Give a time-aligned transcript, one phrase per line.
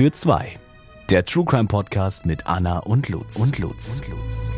[0.00, 0.58] für zwei.
[1.10, 3.36] Der True Crime Podcast mit Anna und Lutz.
[3.36, 4.00] Und Lutz.
[4.00, 4.50] Und Lutz.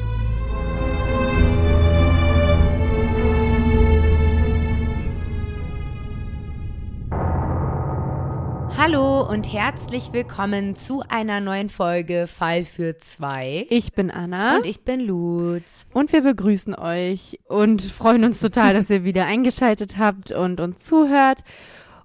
[8.76, 13.66] Hallo und herzlich willkommen zu einer neuen Folge Fall für zwei.
[13.68, 14.58] Ich bin Anna.
[14.58, 15.86] Und ich bin Lutz.
[15.92, 20.84] Und wir begrüßen euch und freuen uns total, dass ihr wieder eingeschaltet habt und uns
[20.84, 21.40] zuhört.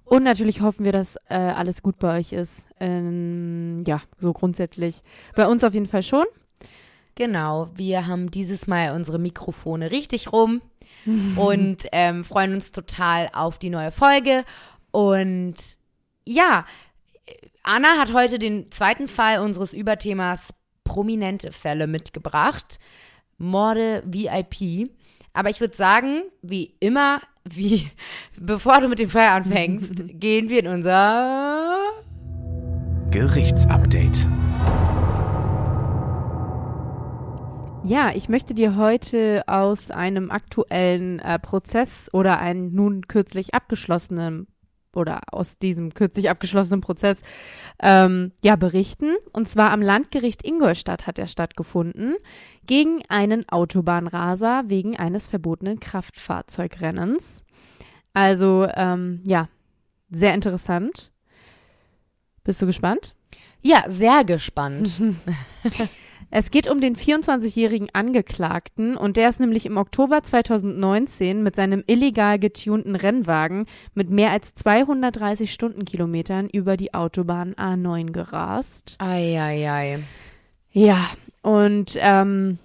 [0.08, 2.64] Und natürlich hoffen wir, dass äh, alles gut bei euch ist.
[2.80, 5.02] Ähm, ja, so grundsätzlich.
[5.36, 6.24] Bei uns auf jeden Fall schon.
[7.14, 10.62] Genau, wir haben dieses Mal unsere Mikrofone richtig rum
[11.36, 14.44] und ähm, freuen uns total auf die neue Folge.
[14.92, 15.56] Und
[16.24, 16.64] ja,
[17.62, 22.78] Anna hat heute den zweiten Fall unseres Überthemas prominente Fälle mitgebracht.
[23.36, 24.90] Morde VIP.
[25.34, 27.20] Aber ich würde sagen, wie immer,
[27.54, 27.90] wie
[28.38, 31.76] bevor du mit dem Fall anfängst, gehen wir in unser
[33.10, 34.28] Gerichtsupdate.
[37.84, 44.46] Ja, ich möchte dir heute aus einem aktuellen äh, Prozess oder einem nun kürzlich abgeschlossenen
[44.94, 47.20] oder aus diesem kürzlich abgeschlossenen Prozess
[47.80, 49.14] ähm, ja berichten.
[49.32, 52.16] Und zwar am Landgericht Ingolstadt hat er stattgefunden
[52.66, 57.42] gegen einen Autobahnraser wegen eines verbotenen Kraftfahrzeugrennens.
[58.14, 59.48] Also ähm, ja,
[60.10, 61.12] sehr interessant.
[62.44, 63.14] Bist du gespannt?
[63.60, 65.00] Ja, sehr gespannt.
[66.30, 71.82] Es geht um den 24-jährigen Angeklagten und der ist nämlich im Oktober 2019 mit seinem
[71.86, 78.96] illegal getunten Rennwagen mit mehr als 230 Stundenkilometern über die Autobahn A9 gerast.
[78.98, 80.00] Eieiei.
[80.70, 80.98] Ja,
[81.40, 82.58] und ähm,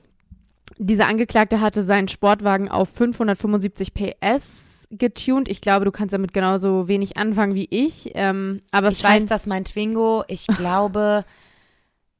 [0.78, 5.48] dieser Angeklagte hatte seinen Sportwagen auf 575 PS getuned.
[5.48, 8.12] Ich glaube, du kannst damit genauso wenig anfangen wie ich.
[8.16, 11.24] Ähm, aber es Ich weiß, dass mein Twingo, ich glaube,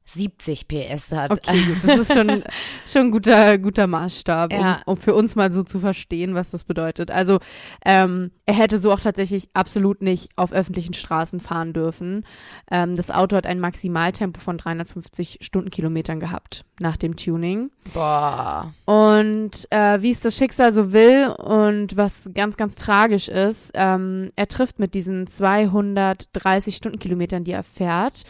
[0.06, 1.30] 70 PS hat.
[1.30, 1.76] Okay, gut.
[1.82, 2.44] Das ist schon,
[2.86, 4.82] schon ein guter, guter Maßstab, um, Ja.
[4.86, 7.10] um für uns mal so zu verstehen, was das bedeutet.
[7.10, 7.38] Also,
[7.84, 12.26] ähm, er hätte so auch tatsächlich absolut nicht auf öffentlichen Straßen fahren dürfen.
[12.70, 17.70] Ähm, das Auto hat ein Maximaltempo von 350 Stundenkilometern gehabt nach dem Tuning.
[17.94, 18.74] Boah.
[18.84, 24.30] Und äh, wie es das Schicksal so will und was ganz, ganz tragisch ist, ähm,
[24.36, 28.24] er trifft mit diesen 230 Stundenkilometern, die er fährt,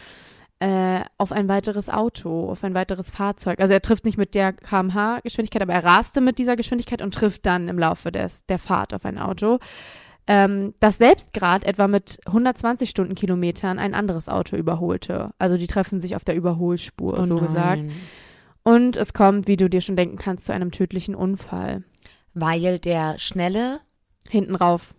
[0.65, 3.61] äh, auf ein weiteres Auto, auf ein weiteres Fahrzeug.
[3.61, 7.45] Also er trifft nicht mit der kmh-Geschwindigkeit, aber er raste mit dieser Geschwindigkeit und trifft
[7.45, 9.59] dann im Laufe des, der Fahrt auf ein Auto.
[10.27, 15.35] Ähm, das selbst gerade etwa mit 120 Stundenkilometern ein anderes Auto überholte.
[15.37, 17.45] Also die treffen sich auf der Überholspur, Oh so nein.
[17.47, 17.83] gesagt.
[18.63, 21.85] Und es kommt, wie du dir schon denken kannst, zu einem tödlichen Unfall.
[22.33, 23.81] Weil der schnelle,
[24.31, 24.95] Hinten rauf.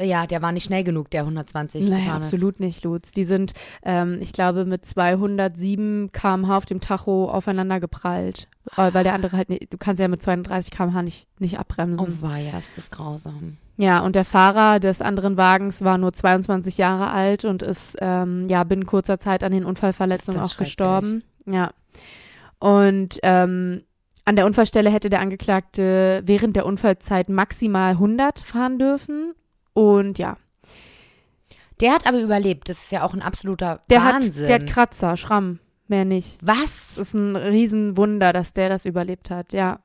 [0.00, 3.12] Ja, der war nicht schnell genug, der 120 Nein, absolut nicht, Lutz.
[3.12, 3.52] Die sind,
[3.82, 8.48] ähm, ich glaube, mit 207 km/h auf dem Tacho aufeinander geprallt.
[8.76, 12.06] Äh, Weil der andere halt, nicht, du kannst ja mit 32 km/h nicht, nicht abbremsen.
[12.06, 13.56] Oh weia, ist das grausam.
[13.76, 18.48] Ja, und der Fahrer des anderen Wagens war nur 22 Jahre alt und ist ähm,
[18.48, 21.24] ja binnen kurzer Zeit an den Unfallverletzungen auch gestorben.
[21.46, 21.72] Ja.
[22.58, 23.82] Und ähm,
[24.24, 29.34] an der Unfallstelle hätte der Angeklagte während der Unfallzeit maximal 100 fahren dürfen.
[29.76, 30.38] Und ja,
[31.80, 32.70] Der hat aber überlebt.
[32.70, 34.44] Das ist ja auch ein absoluter der Wahnsinn.
[34.44, 36.38] hat, der hat Kratzer, Schramm, mehr nicht.
[36.40, 36.92] Was?
[36.92, 39.80] Es ist ein Riesenwunder, dass der das überlebt hat, ja.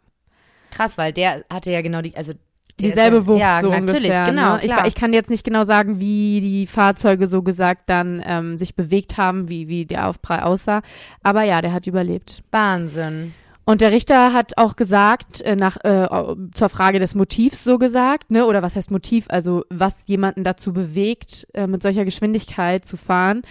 [0.72, 2.32] Krass, weil der hatte ja genau die, also
[2.80, 4.26] Dieselbe Wucht ja, so natürlich, ungefähr.
[4.26, 4.56] genau.
[4.56, 4.62] ne?
[4.64, 8.76] ich, ich kann jetzt nicht genau sagen, wie die Fahrzeuge so gesagt dann ähm, sich
[8.76, 10.82] bewegt haben, wie, wie der Aufprall aussah.
[11.22, 12.42] Aber ja, der hat überlebt.
[12.50, 13.34] Wahnsinn.
[13.72, 18.30] Und der Richter hat auch gesagt, äh, nach, äh, zur Frage des Motivs so gesagt,
[18.30, 22.98] ne, oder was heißt Motiv, also was jemanden dazu bewegt, äh, mit solcher Geschwindigkeit zu
[22.98, 23.44] fahren,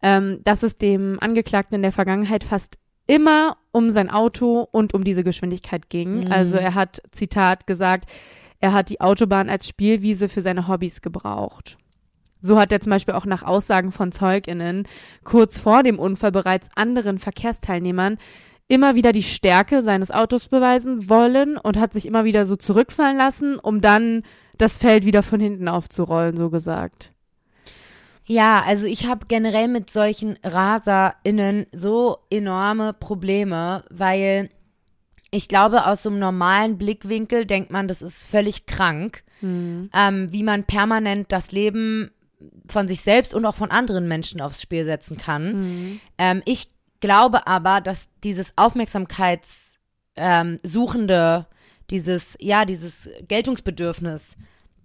[0.00, 5.02] ähm, dass es dem Angeklagten in der Vergangenheit fast immer um sein Auto und um
[5.02, 6.26] diese Geschwindigkeit ging.
[6.26, 6.30] Mhm.
[6.30, 8.08] Also er hat, Zitat, gesagt,
[8.60, 11.78] er hat die Autobahn als Spielwiese für seine Hobbys gebraucht.
[12.38, 14.86] So hat er zum Beispiel auch nach Aussagen von ZeugInnen
[15.24, 18.18] kurz vor dem Unfall bereits anderen Verkehrsteilnehmern
[18.68, 23.16] immer wieder die Stärke seines Autos beweisen wollen und hat sich immer wieder so zurückfallen
[23.16, 24.22] lassen, um dann
[24.56, 27.10] das Feld wieder von hinten aufzurollen, so gesagt.
[28.26, 34.48] Ja, also ich habe generell mit solchen RaserInnen so enorme Probleme, weil
[35.30, 39.90] ich glaube, aus so einem normalen Blickwinkel denkt man, das ist völlig krank, Hm.
[39.92, 42.12] ähm, wie man permanent das Leben
[42.68, 45.52] von sich selbst und auch von anderen Menschen aufs Spiel setzen kann.
[45.52, 46.00] Hm.
[46.18, 46.68] Ähm, ich
[47.04, 49.36] glaube aber, dass dieses Aufmerksamkeitssuchende,
[50.16, 50.58] ähm,
[51.90, 54.36] dieses, ja, dieses Geltungsbedürfnis,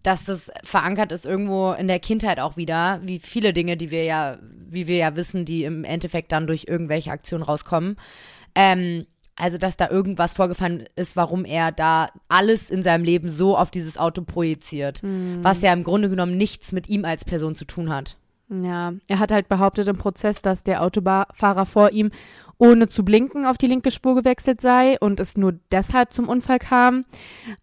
[0.03, 4.03] dass das verankert ist irgendwo in der Kindheit auch wieder, wie viele Dinge, die wir
[4.03, 7.95] ja, wie wir ja wissen, die im Endeffekt dann durch irgendwelche Aktionen rauskommen.
[8.53, 9.05] Ähm,
[9.37, 13.71] also, dass da irgendwas vorgefallen ist, warum er da alles in seinem Leben so auf
[13.71, 15.39] dieses Auto projiziert, Mhm.
[15.41, 18.17] was ja im Grunde genommen nichts mit ihm als Person zu tun hat.
[18.49, 22.11] Ja, er hat halt behauptet im Prozess, dass der Autofahrer vor ihm
[22.57, 26.59] ohne zu blinken auf die linke Spur gewechselt sei und es nur deshalb zum Unfall
[26.59, 27.05] kam.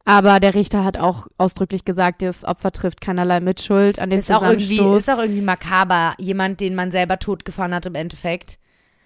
[0.04, 4.32] Aber der Richter hat auch ausdrücklich gesagt, das Opfer trifft keinerlei Mitschuld an dem Ist
[4.32, 4.98] auch, Zusammenstoß.
[5.02, 8.58] ist auch irgendwie makaber, jemand, den man selber totgefahren hat im Endeffekt.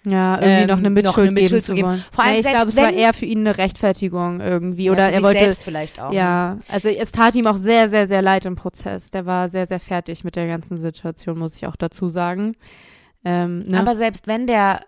[0.06, 2.05] Ja, irgendwie ähm, noch eine noch Mitschuld, eine Mitschuld geben zu geben.
[2.11, 4.85] Vor allem nee, ich glaube, es war eher für ihn eine Rechtfertigung irgendwie.
[4.85, 5.41] Ja, Oder er wollte.
[5.41, 6.11] selbst vielleicht auch.
[6.11, 6.17] ne?
[6.17, 9.11] Ja, also es tat ihm auch sehr, sehr, sehr leid im Prozess.
[9.11, 12.56] Der war sehr, sehr fertig mit der ganzen Situation, muss ich auch dazu sagen.
[13.25, 13.79] Ähm, ne?
[13.79, 14.81] Aber selbst wenn der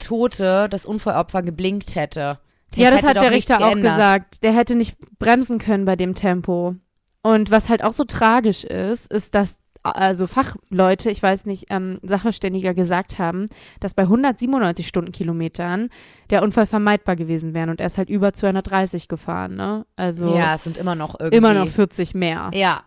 [0.00, 2.40] Tote, das Unfallopfer, geblinkt hätte.
[2.74, 3.92] ja, das hat der Richter auch geändert.
[3.94, 4.42] gesagt.
[4.42, 6.74] Der hätte nicht bremsen können bei dem Tempo.
[7.22, 9.58] Und was halt auch so tragisch ist, ist, dass
[9.90, 13.46] also Fachleute, ich weiß nicht, ähm, Sachverständiger gesagt haben,
[13.80, 15.90] dass bei 197 Stundenkilometern
[16.30, 19.86] der Unfall vermeidbar gewesen wäre und er ist halt über 230 gefahren, ne?
[19.96, 21.36] Also Ja, es sind immer noch irgendwie.
[21.36, 22.50] immer noch 40 mehr.
[22.54, 22.82] Ja,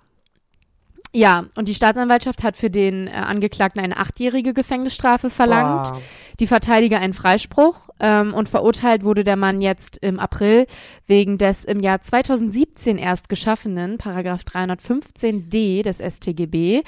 [1.11, 5.89] Ja, und die Staatsanwaltschaft hat für den äh, Angeklagten eine achtjährige Gefängnisstrafe verlangt.
[5.89, 6.01] Boah.
[6.39, 10.67] Die Verteidiger einen Freispruch ähm, und verurteilt wurde der Mann jetzt im April
[11.07, 16.83] wegen des im Jahr 2017 erst geschaffenen Paragraph 315d des StGB.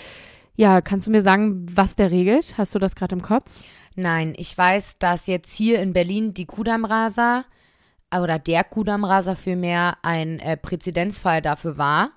[0.56, 2.58] Ja, kannst du mir sagen, was der regelt?
[2.60, 3.64] Hast du das gerade im Kopf?
[3.96, 7.46] Nein, ich weiß, dass jetzt hier in Berlin die Kudamraser
[8.16, 12.12] oder der Kudamraser vielmehr ein äh, Präzedenzfall dafür war.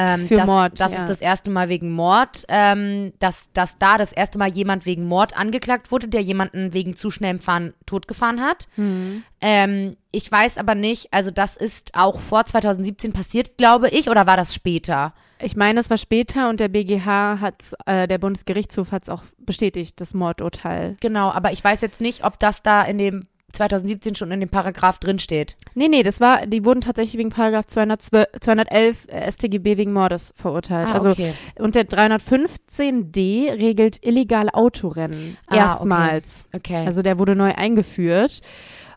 [0.00, 1.00] Ähm, Für dass, Mord, Das ja.
[1.00, 5.04] ist das erste Mal wegen Mord, ähm, dass, dass da das erste Mal jemand wegen
[5.04, 8.68] Mord angeklagt wurde, der jemanden wegen zu schnellem Fahren totgefahren hat.
[9.40, 14.28] Ähm, ich weiß aber nicht, also das ist auch vor 2017 passiert, glaube ich, oder
[14.28, 15.14] war das später?
[15.40, 19.24] Ich meine, es war später und der BGH hat, äh, der Bundesgerichtshof hat es auch
[19.38, 20.96] bestätigt, das Mordurteil.
[21.00, 24.48] Genau, aber ich weiß jetzt nicht, ob das da in dem 2017 schon in dem
[24.48, 25.56] Paragraph drinsteht.
[25.74, 30.34] Nee, nee, das war, die wurden tatsächlich wegen Paragraph 212, 211 äh, StGB wegen Mordes
[30.36, 30.88] verurteilt.
[30.88, 31.32] Ah, also okay.
[31.58, 36.46] und der 315d regelt illegale Autorennen Ah, erstmals.
[36.52, 36.84] Okay.
[36.86, 38.40] Also der wurde neu eingeführt.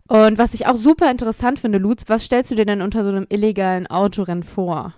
[0.08, 3.10] Und was ich auch super interessant finde, Lutz, was stellst du dir denn unter so
[3.10, 4.94] einem illegalen Autorennen vor?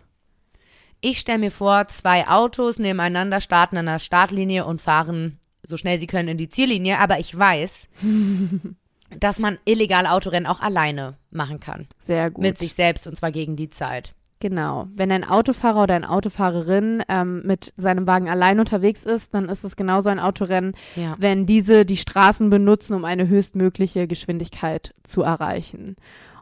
[1.02, 6.00] Ich stelle mir vor, zwei Autos nebeneinander starten an der Startlinie und fahren so schnell
[6.00, 7.88] sie können in die Ziellinie, aber ich weiß,
[9.20, 11.88] dass man illegale Autorennen auch alleine machen kann.
[12.00, 12.42] Sehr gut.
[12.42, 14.14] Mit sich selbst und zwar gegen die Zeit.
[14.40, 14.88] Genau.
[14.94, 19.64] Wenn ein Autofahrer oder eine Autofahrerin ähm, mit seinem Wagen allein unterwegs ist, dann ist
[19.64, 21.16] es genauso ein Autorennen, Ja.
[21.18, 25.96] wenn diese die Straßen benutzen, um eine höchstmögliche Geschwindigkeit zu erreichen.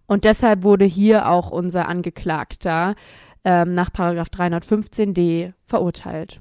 [0.07, 2.95] Und deshalb wurde hier auch unser Angeklagter
[3.43, 6.39] ähm, nach Paragraph 315d verurteilt.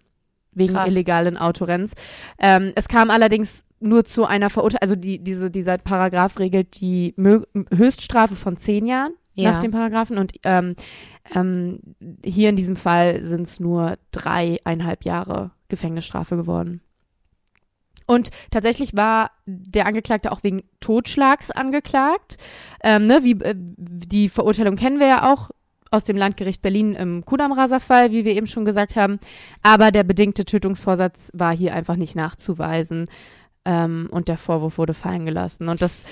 [0.52, 0.88] Wegen Krass.
[0.88, 1.92] illegalen Autorenns.
[2.38, 7.14] Ähm, es kam allerdings nur zu einer Verurteilung, also die, diese, dieser Paragraph regelt die
[7.16, 7.42] Mö
[7.74, 9.52] Höchststrafe von zehn Jahren Ja.
[9.52, 10.76] nach dem Paragraphen und ähm,
[11.34, 11.80] ähm,
[12.24, 16.80] hier in diesem Fall sind es nur dreieinhalb Jahre Gefängnisstrafe geworden.
[18.06, 22.38] Und tatsächlich war der Angeklagte auch wegen Totschlags angeklagt.
[22.82, 25.50] Ähm, ne, wie, äh, die Verurteilung kennen wir ja auch
[25.92, 29.20] aus dem Landgericht Berlin im Kudamraser-Fall, wie wir eben schon gesagt haben.
[29.62, 33.08] Aber der bedingte Tötungsvorsatz war hier einfach nicht nachzuweisen.
[33.70, 35.68] Ähm, und der Vorwurf wurde fallen gelassen.
[35.68, 36.02] Und das,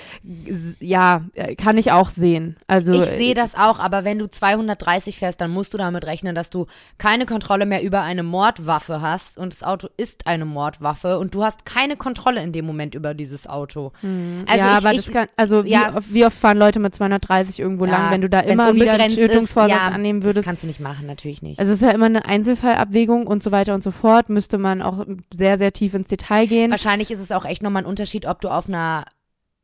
[0.79, 1.23] ja,
[1.57, 2.55] kann ich auch sehen.
[2.67, 6.35] Also, Ich sehe das auch, aber wenn du 230 fährst, dann musst du damit rechnen,
[6.35, 11.19] dass du keine Kontrolle mehr über eine Mordwaffe hast und das Auto ist eine Mordwaffe
[11.19, 13.91] und du hast keine Kontrolle in dem Moment über dieses Auto.
[14.01, 14.45] Also Hm.
[14.47, 16.95] ja, ich, aber ich, das kann, also wie, ja, oft, wie oft fahren Leute mit
[16.95, 20.47] 230 irgendwo Ja, lang, wenn du da immer wieder einen Tötungsvorsatz ja, annehmen das würdest?
[20.47, 21.59] kannst du nicht machen, natürlich nicht.
[21.59, 24.29] Also es ist ja immer eine Einzelfallabwägung und so weiter und so fort.
[24.29, 26.71] Müsste man auch sehr, sehr tief ins Detail gehen.
[26.71, 29.05] Wahrscheinlich ist es auch echt nochmal ein Unterschied, ob du auf einer,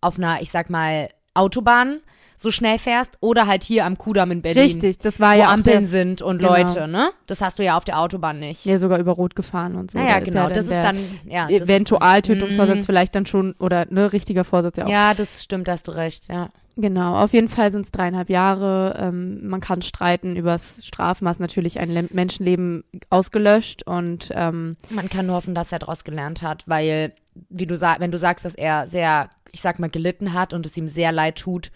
[0.01, 2.01] auf einer, ich sag mal, Autobahn
[2.37, 4.63] so schnell fährst oder halt hier am Kudamm in Berlin.
[4.63, 6.51] Richtig, das war Wo ja Ampeln sind und Genau.
[6.55, 7.11] Leute, ne?
[7.27, 8.65] Das hast du ja auf der Autobahn nicht.
[8.65, 9.97] ja sogar über Rot gefahren und so.
[9.97, 10.43] naja, Da genau.
[10.43, 11.47] ja das ist dann, ja.
[11.47, 12.83] ist- Eventualtötungsvorsatz Mhm.
[12.83, 14.89] vielleicht dann schon oder ne richtiger Vorsatz ja auch.
[14.89, 16.49] Ja, das stimmt, da hast du recht, ja.
[16.77, 18.97] Genau, auf jeden Fall sind es dreieinhalb Jahre.
[18.99, 25.07] Ähm, man kann streiten über das Strafmaß, natürlich ein Le Menschenleben ausgelöscht und ähm, Man
[25.09, 27.13] kann nur hoffen, dass er daraus gelernt hat, weil,
[27.49, 30.65] wie du sagst, wenn du sagst, dass er sehr, ich sag mal, gelitten hat und
[30.65, 31.71] es ihm sehr leid tut,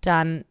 [0.00, 0.44] dann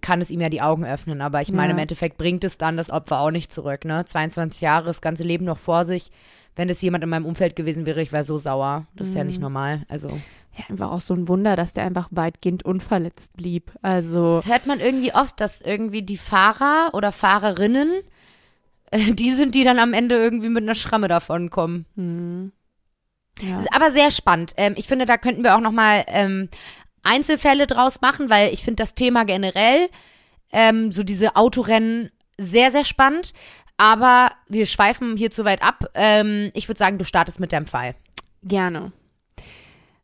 [0.00, 1.20] kann es ihm ja die Augen öffnen.
[1.20, 1.72] Aber ich meine, Ja.
[1.74, 4.04] im Endeffekt bringt es dann das Opfer auch nicht zurück, ne?
[4.04, 6.10] 22 Jahre, das ganze Leben noch vor sich.
[6.54, 8.86] Wenn es jemand in meinem Umfeld gewesen wäre, ich wäre so sauer.
[8.94, 9.26] Das ist ja Mhm.
[9.28, 9.82] nicht normal.
[9.88, 10.08] Also,
[10.56, 13.72] ja, einfach auch so ein Wunder, dass der einfach weitgehend unverletzt blieb.
[13.82, 17.90] Also das hört man irgendwie oft, dass irgendwie die Fahrer oder Fahrerinnen
[18.92, 21.84] äh, die sind, die dann am Ende irgendwie mit einer Schramme davon kommen.
[21.96, 22.52] Hm.
[23.42, 23.62] Ja.
[23.74, 24.52] Aber sehr spannend.
[24.56, 26.48] Ähm, ich finde, da könnten wir auch noch mal ähm,
[27.06, 29.88] Einzelfälle draus machen, weil ich finde das Thema generell,
[30.52, 33.32] ähm, so diese Autorennen, sehr, sehr spannend.
[33.78, 35.90] Aber wir schweifen hier zu weit ab.
[35.94, 37.94] Ähm, ich würde sagen, du startest mit deinem Fall.
[38.42, 38.92] Gerne.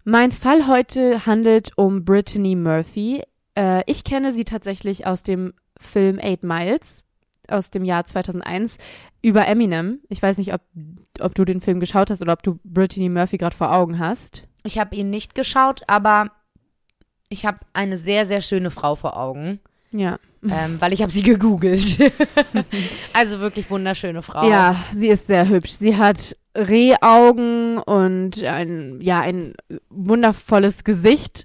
[0.04, 3.22] Mein Fall heute handelt um Brittany Murphy.
[3.54, 7.04] Äh, ich kenne sie tatsächlich aus dem Film Eight Miles
[7.48, 8.78] aus dem Jahr 2001
[9.20, 10.00] über Eminem.
[10.08, 10.62] Ich weiß nicht, ob,
[11.20, 14.46] ob du den Film geschaut hast oder ob du Brittany Murphy gerade vor Augen hast.
[14.64, 16.30] Ich habe ihn nicht geschaut, aber
[17.32, 19.60] ich habe eine sehr, sehr schöne Frau vor Augen,
[19.92, 20.18] Ja.
[20.42, 21.98] ähm, weil ich habe sie gegoogelt.
[23.12, 24.48] also wirklich wunderschöne Frau.
[24.48, 25.72] Ja, sie ist sehr hübsch.
[25.72, 29.54] Sie hat Rehaugen und ein, ja, ein
[29.88, 31.44] wundervolles Gesicht.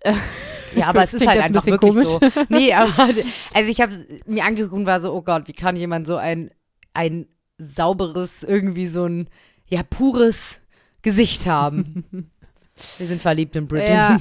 [0.75, 2.20] Ja, aber es ist halt ein einfach bisschen wirklich so.
[2.50, 2.91] Nee, aber
[3.53, 3.94] also ich habe
[4.25, 6.51] mir angeguckt und war so, oh Gott, wie kann jemand so ein
[6.94, 7.27] ein
[7.58, 9.29] sauberes irgendwie so ein
[9.67, 10.60] ja pures
[11.01, 12.29] Gesicht haben.
[12.98, 14.17] Wir sind verliebt in Brittany Ja.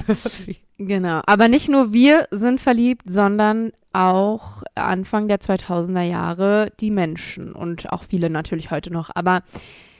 [0.77, 1.21] Genau.
[1.25, 7.91] Aber nicht nur wir sind verliebt, sondern auch Anfang der 2000er Jahre die Menschen und
[7.91, 9.09] auch viele natürlich heute noch.
[9.15, 9.41] Aber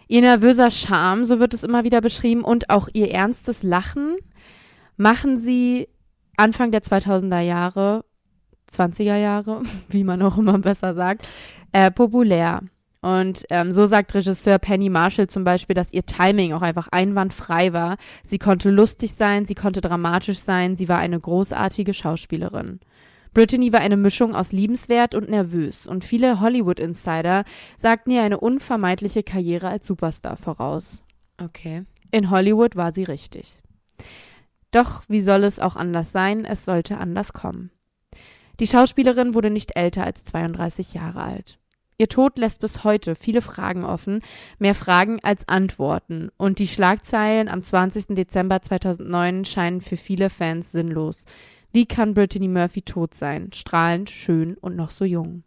[0.07, 4.17] ihr nervöser Charme, so wird es immer wieder beschrieben, und auch ihr ernstes Lachen
[4.97, 5.87] machen sie
[6.37, 8.05] Anfang der 2000er Jahre,
[8.71, 11.27] 20er Jahre, wie man auch immer besser sagt,
[11.71, 12.61] äh, populär.
[13.07, 17.71] Und ähm, so sagt Regisseur Penny Marshall zum Beispiel, dass ihr Timing auch einfach einwandfrei
[17.71, 17.95] war.
[18.25, 22.81] Sie konnte lustig sein, sie konnte dramatisch sein, sie war eine großartige Schauspielerin.
[23.33, 27.45] Brittany war eine Mischung aus liebenswert und nervös und viele Hollywood-Insider
[27.77, 31.01] sagten ihr eine unvermeidliche Karriere als Superstar voraus.
[31.41, 31.85] Okay.
[32.11, 33.61] In Hollywood war sie richtig.
[34.71, 36.43] Doch wie soll es auch anders sein?
[36.43, 37.71] Es sollte anders kommen.
[38.59, 41.57] Die Schauspielerin wurde nicht älter als 32 Jahre alt.
[41.99, 44.21] Ihr Tod lässt bis heute viele Fragen offen,
[44.59, 48.15] mehr Fragen als Antworten, und die Schlagzeilen am 20.
[48.15, 51.25] Dezember 2009 scheinen für viele Fans sinnlos.
[51.73, 55.43] Wie kann Brittany Murphy tot sein, strahlend, schön und noch so jung?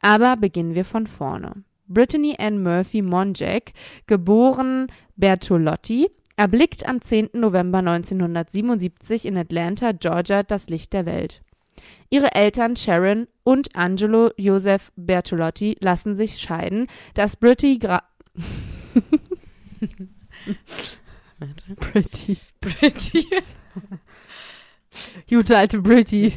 [0.00, 1.62] Aber beginnen wir von vorne.
[1.86, 3.72] Brittany Ann Murphy Monjack,
[4.06, 7.30] geboren Bertolotti, erblickt am 10.
[7.34, 11.42] November 1977 in Atlanta, Georgia, das Licht der Welt.
[12.08, 18.04] Ihre Eltern Sharon und Angelo Joseph Bertolotti lassen sich scheiden, dass Brittany gra
[21.40, 21.74] Warte.
[21.74, 22.36] Pretty.
[22.60, 23.26] Pretty.
[25.28, 26.32] Gute alte Britty.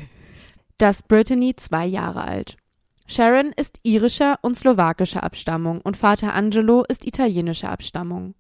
[0.79, 2.57] Das Brittany zwei Jahre alt.
[3.05, 8.33] Sharon ist irischer und slowakischer Abstammung und Vater Angelo ist italienischer Abstammung.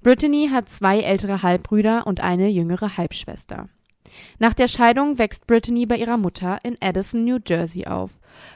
[0.00, 3.68] Brittany hat zwei ältere Halbbrüder und eine jüngere Halbschwester.
[4.38, 8.10] Nach der Scheidung wächst Brittany bei ihrer Mutter in Addison, New Jersey auf.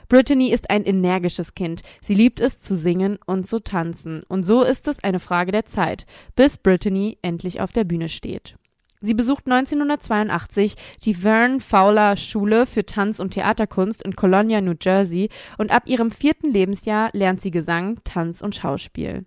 [0.09, 1.83] Brittany ist ein energisches Kind.
[2.01, 4.23] Sie liebt es zu singen und zu tanzen.
[4.29, 8.57] Und so ist es eine Frage der Zeit, bis Brittany endlich auf der Bühne steht.
[9.01, 10.75] Sie besucht 1982
[11.05, 16.11] die Vern Fowler Schule für Tanz- und Theaterkunst in Colonia, New Jersey und ab ihrem
[16.11, 19.27] vierten Lebensjahr lernt sie Gesang, Tanz und Schauspiel.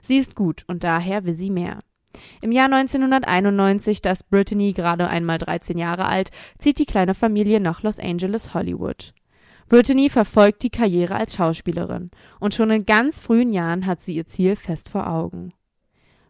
[0.00, 1.80] Sie ist gut und daher will sie mehr.
[2.40, 7.60] Im Jahr 1991, da ist Brittany gerade einmal 13 Jahre alt, zieht die kleine Familie
[7.60, 9.14] nach Los Angeles, Hollywood.
[9.68, 14.26] Brittany verfolgt die Karriere als Schauspielerin und schon in ganz frühen Jahren hat sie ihr
[14.26, 15.54] Ziel fest vor Augen.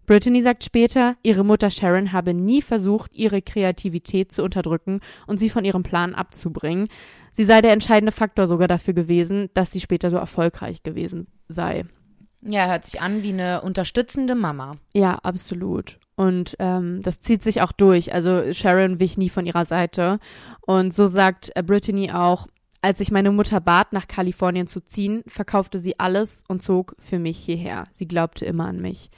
[0.07, 5.49] Brittany sagt später, ihre Mutter Sharon habe nie versucht, ihre Kreativität zu unterdrücken und sie
[5.49, 6.89] von ihrem Plan abzubringen.
[7.33, 11.85] Sie sei der entscheidende Faktor sogar dafür gewesen, dass sie später so erfolgreich gewesen sei.
[12.45, 14.77] Ja, hört sich an wie eine unterstützende Mama.
[14.95, 15.99] Ja, absolut.
[16.17, 18.13] Und ähm, das zieht sich auch durch.
[18.13, 20.19] Also Sharon wich nie von ihrer Seite.
[20.61, 22.47] Und so sagt äh, Brittany auch,
[22.83, 27.21] als ich meine Mutter bat, nach Kalifornien zu ziehen, verkaufte sie alles und zog für
[27.21, 27.85] mich hierher.
[27.93, 29.09] Sie glaubte immer an mich.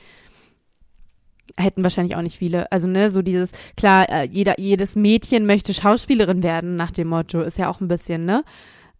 [1.56, 2.70] Hätten wahrscheinlich auch nicht viele.
[2.72, 7.40] Also, ne, so dieses, klar, äh, jeder, jedes Mädchen möchte Schauspielerin werden, nach dem Motto.
[7.40, 8.44] Ist ja auch ein bisschen, ne?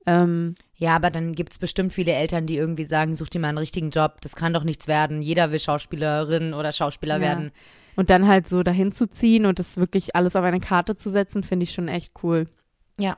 [0.07, 3.59] Ähm, Ja, aber dann gibt's bestimmt viele Eltern, die irgendwie sagen, such dir mal einen
[3.59, 5.23] richtigen Job, das kann doch nichts werden.
[5.23, 7.21] Jeder will Schauspielerin oder Schauspieler Ja.
[7.23, 7.53] werden.
[7.97, 11.11] und dann halt so dahin zu ziehen und das wirklich alles auf eine Karte zu
[11.11, 12.49] setzen, finde ich schon echt cool.
[12.99, 13.17] Ja.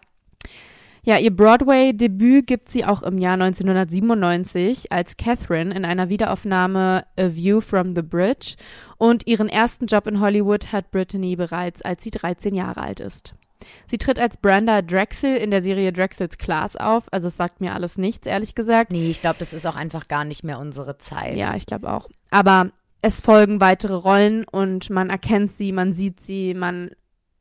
[1.02, 7.34] Ja, ihr Broadway-Debüt gibt sie auch im Jahr 1997 als Catherine in einer Wiederaufnahme A
[7.34, 8.56] View from the Bridge
[8.98, 13.34] und ihren ersten Job in Hollywood hat Brittany bereits, als sie 13 Jahre alt ist.
[13.86, 17.74] Sie tritt als Brenda Drexel in der Serie Drexels Class auf, also es sagt mir
[17.74, 18.92] alles nichts, ehrlich gesagt.
[18.92, 21.36] Nee, ich glaube, das ist auch einfach gar nicht mehr unsere Zeit.
[21.36, 22.08] Ja, ich glaube auch.
[22.30, 22.70] Aber
[23.02, 26.90] es folgen weitere Rollen und man erkennt sie, man sieht sie, man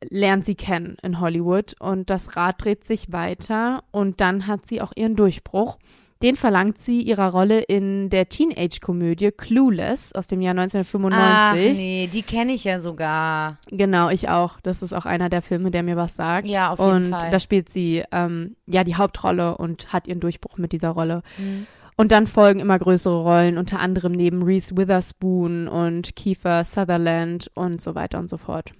[0.02, 4.80] lernt sie kennen in Hollywood und das Rad dreht sich weiter und dann hat sie
[4.80, 5.78] auch ihren Durchbruch.
[6.22, 11.20] Den verlangt sie ihrer Rolle in der Teenage-Komödie Clueless aus dem Jahr 1995.
[11.22, 13.58] Ach nee, die kenne ich ja sogar.
[13.68, 14.58] Genau, ich auch.
[14.62, 16.48] Das ist auch einer der Filme, der mir was sagt.
[16.48, 17.30] Ja, auf jeden und Fall.
[17.30, 21.22] da spielt sie ähm, ja die Hauptrolle und hat ihren Durchbruch mit dieser Rolle.
[21.36, 21.66] Mhm.
[21.98, 27.80] Und dann folgen immer größere Rollen, unter anderem neben Reese Witherspoon und Kiefer Sutherland und
[27.80, 28.72] so weiter und so fort.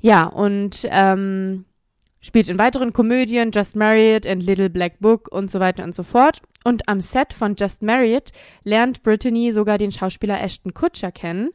[0.00, 1.64] Ja, und ähm,
[2.24, 6.02] spielt in weiteren Komödien, Just Married and Little Black Book und so weiter und so
[6.02, 6.40] fort.
[6.64, 11.50] Und am Set von Just Married lernt Brittany sogar den Schauspieler Ashton Kutcher kennen,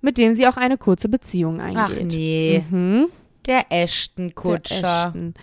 [0.00, 1.78] mit dem sie auch eine kurze Beziehung eingeht.
[1.78, 3.06] Ach nee, Mhm.
[3.46, 5.06] der Ashton Der Kutscher.
[5.06, 5.34] Ashton.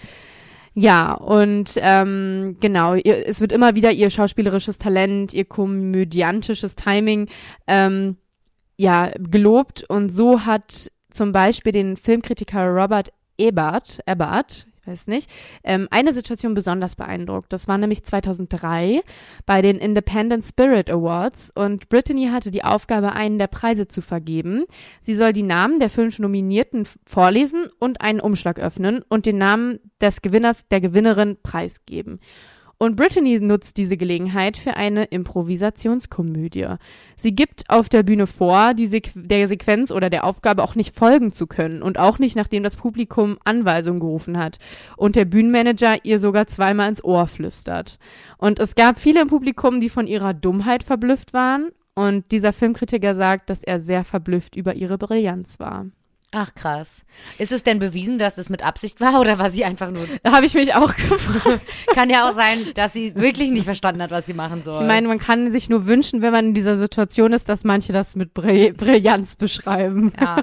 [0.74, 7.30] Ja, und ähm, genau, ihr, es wird immer wieder ihr schauspielerisches Talent, ihr komödiantisches Timing
[7.66, 8.18] ähm,
[8.76, 9.86] ja, gelobt.
[9.88, 15.32] Und so hat zum Beispiel den Filmkritiker Robert Ebert, Ebert, ich weiß nicht,
[15.64, 17.52] ähm, eine Situation besonders beeindruckt.
[17.52, 19.02] Das war nämlich 2003
[19.48, 24.66] bei den Independent Spirit Awards und Brittany hatte die Aufgabe, einen der Preise zu vergeben.
[25.02, 29.80] Sie soll die Namen der fünf Nominierten vorlesen und einen Umschlag öffnen und den Namen
[30.00, 32.20] des Gewinners, der Gewinnerin preisgeben.
[32.78, 36.76] Und Brittany nutzt diese Gelegenheit für eine Improvisationskomödie.
[37.16, 41.32] Sie gibt auf der Bühne vor, Sequ der Sequenz oder der Aufgabe auch nicht folgen
[41.32, 44.60] zu können und auch nicht, nachdem das Publikum Anweisungen gerufen hat
[44.98, 47.98] und der Bühnenmanager ihr sogar zweimal ins Ohr flüstert.
[48.38, 53.16] Und es gab viele im Publikum, die von ihrer Dummheit verblüfft waren und dieser Filmkritiker
[53.16, 55.86] sagt, dass er sehr verblüfft über ihre Brillanz war.
[56.38, 56.98] Ach krass.
[57.38, 60.06] Ist es denn bewiesen, dass es mit Absicht war oder war sie einfach nur.
[60.28, 61.62] Habe ich mich auch gefragt.
[61.94, 64.82] Kann ja auch sein, dass sie wirklich nicht verstanden hat, was sie machen soll.
[64.82, 67.94] Ich meine, man kann sich nur wünschen, wenn man in dieser Situation ist, dass manche
[67.94, 70.12] das mit Brill Brillanz beschreiben.
[70.20, 70.36] ja.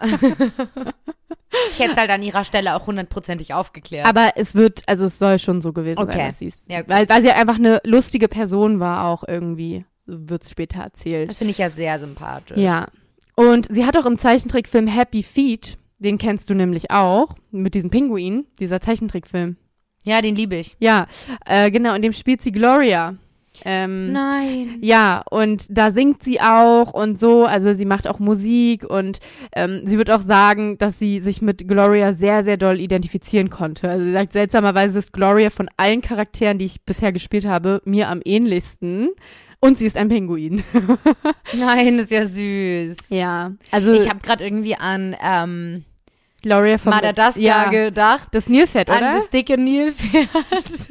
[1.69, 4.07] ich hätte es halt an ihrer Stelle auch hundertprozentig aufgeklärt.
[4.07, 6.13] Aber es wird, also es soll schon so gewesen Okay.
[6.19, 6.55] sein, dass sie es.
[6.69, 9.85] Ja, weil, weil sie einfach eine lustige Person war, auch irgendwie.
[10.07, 11.31] Wird es später erzählt.
[11.31, 12.57] das finde ich ja sehr sympathisch.
[12.59, 12.89] Ja.
[13.35, 17.91] Und sie hat auch im Zeichentrickfilm Happy Feet, den kennst du nämlich auch, mit diesem
[17.91, 19.57] Pinguin, dieser Zeichentrickfilm.
[20.05, 20.77] Ja, den liebe ich.
[20.81, 21.07] Ja,
[21.47, 23.17] äh, genau, in dem spielt sie Gloria.
[23.65, 24.79] Ähm, Nein.
[24.81, 29.19] Ja, und da singt sie auch und so, also sie macht auch Musik und
[29.55, 33.91] ähm, sie wird auch sagen, dass sie sich mit Gloria sehr, sehr doll identifizieren konnte.
[33.91, 38.09] Also sie sagt, seltsamerweise ist Gloria von allen Charakteren, die ich bisher gespielt habe, mir
[38.09, 39.11] am ähnlichsten.
[39.61, 40.65] Und sie ist ein Pinguin.
[41.57, 42.97] Nein, ist ja süß.
[43.11, 45.85] Ja, also Ich habe gerade irgendwie an ähm,
[46.43, 48.29] Gloria von Madagascar ja, gedacht.
[48.33, 49.13] das Nilpferd, An oder?
[49.15, 50.29] das dicke Nilpferd.
[50.71, 50.91] Ist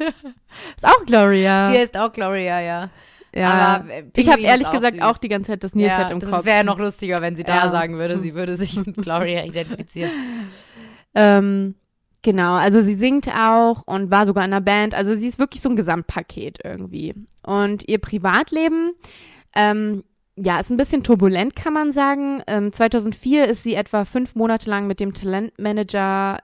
[0.82, 1.70] auch Gloria.
[1.70, 2.90] Die ist auch Gloria, ja.
[3.34, 3.50] ja.
[3.50, 5.02] aber, äh, ich habe ehrlich auch gesagt süß.
[5.02, 6.44] auch die ganze Zeit das Nilpferd ja, im das Kopf.
[6.44, 7.70] wäre noch lustiger, wenn sie da Ja.
[7.70, 10.10] sagen würde, sie würde sich mit Gloria identifizieren.
[11.14, 11.74] Ähm,
[12.22, 14.94] genau, also sie singt auch und war sogar in einer Band.
[14.94, 17.14] Also sie ist wirklich so ein Gesamtpaket irgendwie.
[17.42, 18.92] Und ihr Privatleben,
[19.54, 20.04] ähm,
[20.36, 22.42] ja, ist ein bisschen turbulent, kann man sagen.
[22.46, 26.38] Ähm, 2004 ist sie etwa fünf Monate lang mit dem Talentmanager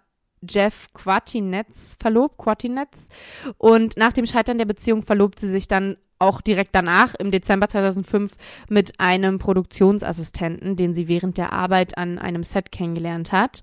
[0.49, 3.09] Jeff Quartinetz verlobt, Quartinetz.
[3.57, 7.69] Und nach dem Scheitern der Beziehung verlobt sie sich dann auch direkt danach, im Dezember
[7.69, 8.37] 2005,
[8.69, 13.63] mit einem Produktionsassistenten, den sie während der Arbeit an einem Set kennengelernt hat.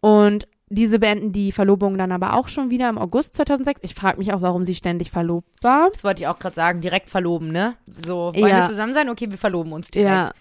[0.00, 3.80] Und diese beenden die Verlobung dann aber auch schon wieder im August 2006.
[3.82, 5.90] Ich frage mich auch, warum sie ständig verlobt war.
[5.92, 7.74] Das wollte ich auch gerade sagen, direkt verloben, ne?
[7.86, 8.62] So, wollen Ja.
[8.62, 9.08] wir zusammen sein?
[9.08, 10.10] Okay, wir verloben uns direkt.
[10.10, 10.32] Ja.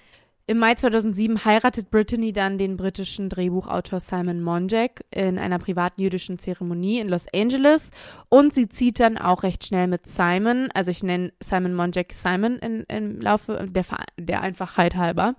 [0.45, 6.37] Im Mai 2007 heiratet Brittany dann den britischen Drehbuchautor Simon Monjack in einer privaten jüdischen
[6.37, 7.91] Zeremonie in Los Angeles
[8.27, 12.57] und sie zieht dann auch recht schnell mit Simon, also ich nenne Simon Monjack Simon
[12.57, 13.85] in, im Laufe der,
[14.17, 15.35] der Einfachheit halber,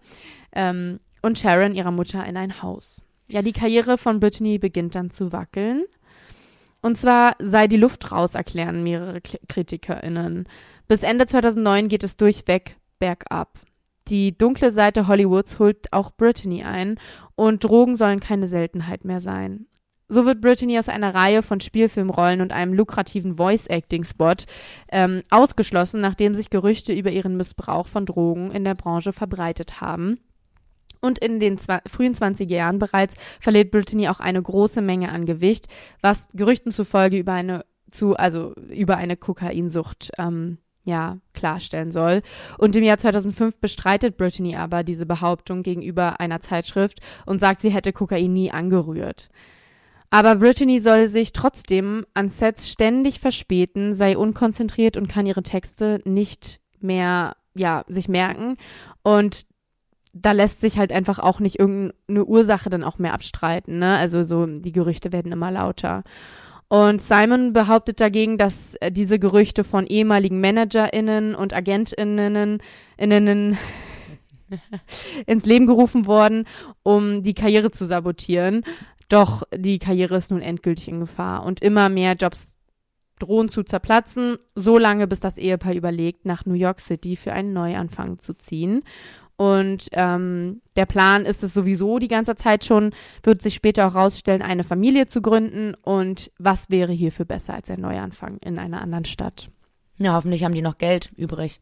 [0.53, 3.03] ähm, und Sharon, ihrer Mutter, in ein Haus.
[3.29, 5.85] Ja, die Karriere von Brittany beginnt dann zu wackeln.
[6.83, 10.47] Und zwar sei die Luft raus, erklären mehrere KritikerInnen.
[10.87, 13.59] Bis Ende 2009 geht es durchweg bergab.
[14.09, 16.99] Die dunkle Seite Hollywoods holt auch Brittany ein
[17.37, 19.67] und Drogen sollen keine Seltenheit mehr sein.
[20.09, 24.45] So wird Brittany aus einer Reihe von Spielfilmrollen und einem lukrativen Voice-Acting-Spot
[24.93, 30.21] ähm, ausgeschlossen, nachdem sich Gerüchte über ihren Missbrauch von Drogen in der Branche verbreitet haben.
[31.05, 35.69] Und in den frühen 20er Jahren bereits verliert Brittany auch eine große Menge an Gewicht,
[36.01, 42.23] was Gerüchten zufolge über eine zu also über eine Kokainsucht ähm, ja klarstellen soll.
[42.57, 47.71] Und im Jahr 2005 bestreitet Brittany aber diese Behauptung gegenüber einer Zeitschrift und sagt, sie
[47.71, 49.29] hätte Kokain nie angerührt.
[50.09, 56.01] Aber Brittany soll sich trotzdem an Sets ständig verspäten, sei unkonzentriert und kann ihre Texte
[56.07, 58.57] nicht mehr, ja, sich merken.
[59.03, 59.45] Und
[60.15, 63.99] da lässt sich halt einfach auch nicht irgendeine Ursache dann auch mehr abstreiten, ne?
[63.99, 66.05] Also so, die Gerüchte werden immer lauter.
[66.69, 72.59] Und Simon behauptet dagegen, dass äh, diese Gerüchte von ehemaligen ManagerInnen und AgentInnen
[72.97, 73.59] innen,
[75.27, 76.45] ins Leben gerufen worden,
[76.83, 78.65] um die Karriere zu sabotieren.
[79.09, 82.57] Doch die Karriere ist nun endgültig in Gefahr und immer mehr Jobs
[83.19, 87.53] drohen zu zerplatzen, so lange bis das Ehepaar überlegt, nach New York City für einen
[87.53, 88.83] Neuanfang zu ziehen.
[89.37, 92.93] Und ähm, der Plan ist es sowieso die ganze Zeit schon,
[93.23, 95.75] wird sich später auch rausstellen, eine Familie zu gründen.
[95.83, 99.51] Und was wäre hierfür besser als ein Neuanfang in einer anderen Stadt?
[99.99, 101.61] Ja, hoffentlich haben die noch Geld übrig.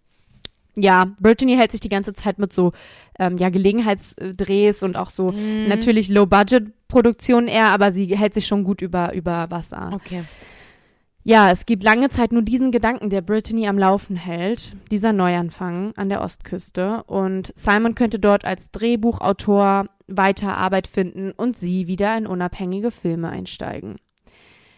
[0.76, 2.72] Ja, Brittany hält sich die ganze Zeit mit so
[3.18, 5.68] ähm, ja, Gelegenheitsdrehs und auch so Mhm.
[5.68, 9.90] natürlich Low-Budget-Produktionen eher, aber sie hält sich schon gut über, über Wasser.
[9.92, 10.24] Okay.
[11.24, 15.92] Ja, es gibt lange Zeit nur diesen Gedanken, der Brittany am Laufen hält, dieser Neuanfang
[15.94, 17.04] an der Ostküste.
[17.04, 23.28] Und Simon könnte dort als Drehbuchautor weiter Arbeit finden und sie wieder in unabhängige Filme
[23.28, 23.96] einsteigen.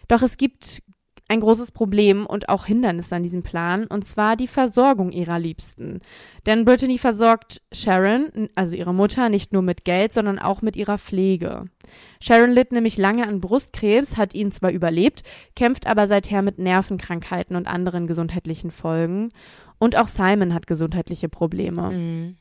[0.07, 0.83] Doch es gibt
[1.27, 6.01] ein großes Problem und auch Hindernisse an diesem Plan, und zwar die Versorgung ihrer Liebsten.
[6.45, 10.99] Denn Brittany versorgt Sharon, also ihre Mutter, nicht nur mit Geld, sondern auch mit ihrer
[10.99, 11.65] Pflege.
[12.21, 15.23] Sharon litt nämlich lange an Brustkrebs, hat ihn zwar überlebt,
[15.55, 19.29] kämpft aber seither mit Nervenkrankheiten und anderen gesundheitlichen Folgen.
[19.79, 21.89] Und auch Simon hat gesundheitliche Probleme.
[21.89, 22.37] Mhm.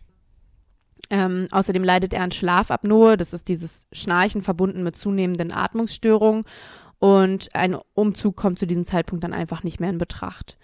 [1.10, 3.16] Ähm, außerdem leidet er an Schlafapnoe.
[3.16, 6.44] Das ist dieses Schnarchen verbunden mit zunehmenden Atmungsstörungen.
[7.04, 10.56] Und ein Umzug kommt zu diesem Zeitpunkt dann einfach nicht mehr in Betracht.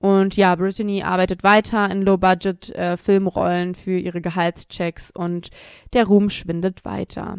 [0.00, 5.50] Und ja, Brittany arbeitet weiter in Low-Budget-Filmrollen für ihre Gehaltschecks und
[5.92, 7.38] der Ruhm schwindet weiter.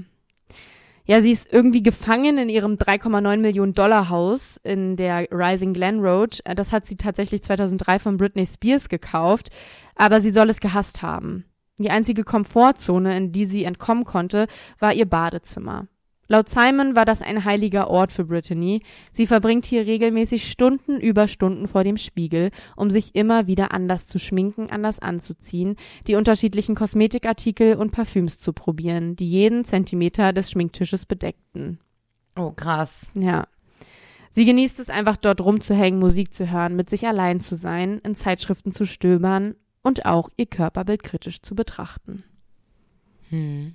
[1.03, 5.99] Ja, sie ist irgendwie gefangen in ihrem 3,9 Millionen Dollar Haus in der Rising Glen
[5.99, 6.39] Road.
[6.45, 9.49] Äh, Das hat sie tatsächlich 2003 von Britney Spears gekauft,
[9.95, 11.43] aber sie soll es gehasst haben.
[11.79, 14.47] Die einzige Komfortzone, in die sie entkommen konnte,
[14.79, 15.87] war ihr Badezimmer.
[16.29, 18.81] Laut Simon war das ein heiliger Ort für Brittany.
[19.11, 24.07] Sie verbringt hier regelmäßig Stunden über Stunden vor dem Spiegel, um sich immer wieder anders
[24.07, 30.51] zu schminken, anders anzuziehen, die unterschiedlichen Kosmetikartikel und Parfüms zu probieren, die jeden Zentimeter des
[30.51, 31.79] Schminktisches bedeckten.
[32.35, 33.07] Oh, krass.
[33.13, 33.47] Ja.
[34.31, 38.15] Sie genießt es einfach dort rumzuhängen, Musik zu hören, mit sich allein zu sein, in
[38.15, 42.23] Zeitschriften zu stöbern und auch ihr Körperbild kritisch zu betrachten.
[43.29, 43.73] Hm.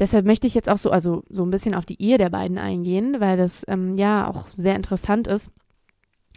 [0.00, 2.56] Deshalb möchte ich jetzt auch so, also so ein bisschen auf die Ehe der beiden
[2.56, 5.50] eingehen, weil das ähm, ja auch sehr interessant ist.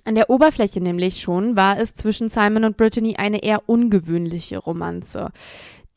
[0.03, 5.31] An der Oberfläche nämlich schon war es zwischen Simon und Brittany eine eher ungewöhnliche Romanze.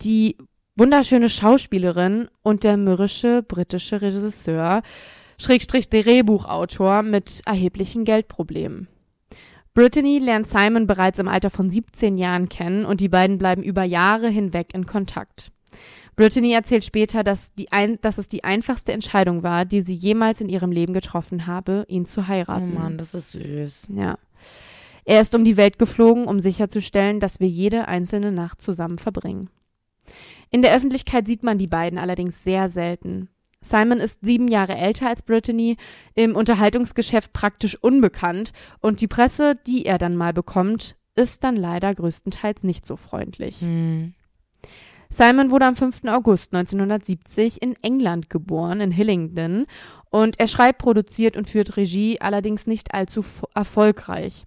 [0.02, 0.36] Die
[0.76, 4.82] wunderschöne Schauspielerin und der mürrische britische Regisseur,
[5.36, 8.86] Schrägstrich Drehbuchautor mit erheblichen Geldproblemen.
[9.74, 13.82] Brittany lernt Simon bereits im Alter von 17 Jahren kennen und die beiden bleiben über
[13.82, 15.50] Jahre hinweg in Kontakt.
[16.16, 20.40] Brittany erzählt später, dass, die ein, dass es die einfachste Entscheidung war, die sie jemals
[20.40, 22.74] in ihrem Leben getroffen habe, ihn zu Oh heiraten.
[22.74, 23.88] Mann, das ist süß.
[23.94, 24.18] Ja.
[25.04, 29.50] Er ist um die Welt geflogen, um sicherzustellen, dass wir jede einzelne Nacht zusammen verbringen.
[30.50, 33.28] In der Öffentlichkeit sieht man die beiden allerdings sehr selten.
[33.60, 35.76] Simon ist sieben Jahre älter als Brittany,
[36.14, 41.94] im Unterhaltungsgeschäft praktisch unbekannt und die Presse, die er dann mal bekommt, ist dann leider
[41.94, 43.60] größtenteils nicht so freundlich.
[43.60, 44.14] Hm.
[45.10, 46.04] Simon wurde am 5.
[46.06, 49.66] August 1970 in England geboren, in Hillingdon,
[50.10, 54.44] und er schreibt, produziert und führt Regie, allerdings nicht allzu erfolgreich.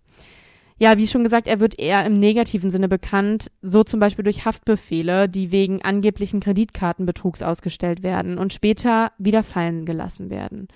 [0.82, 4.46] Ja, wie schon gesagt, er wird eher im negativen Sinne bekannt, so zum Beispiel durch
[4.46, 10.70] Haftbefehle, die wegen angeblichen Kreditkartenbetrugs ausgestellt werden und später wieder fallen gelassen werden.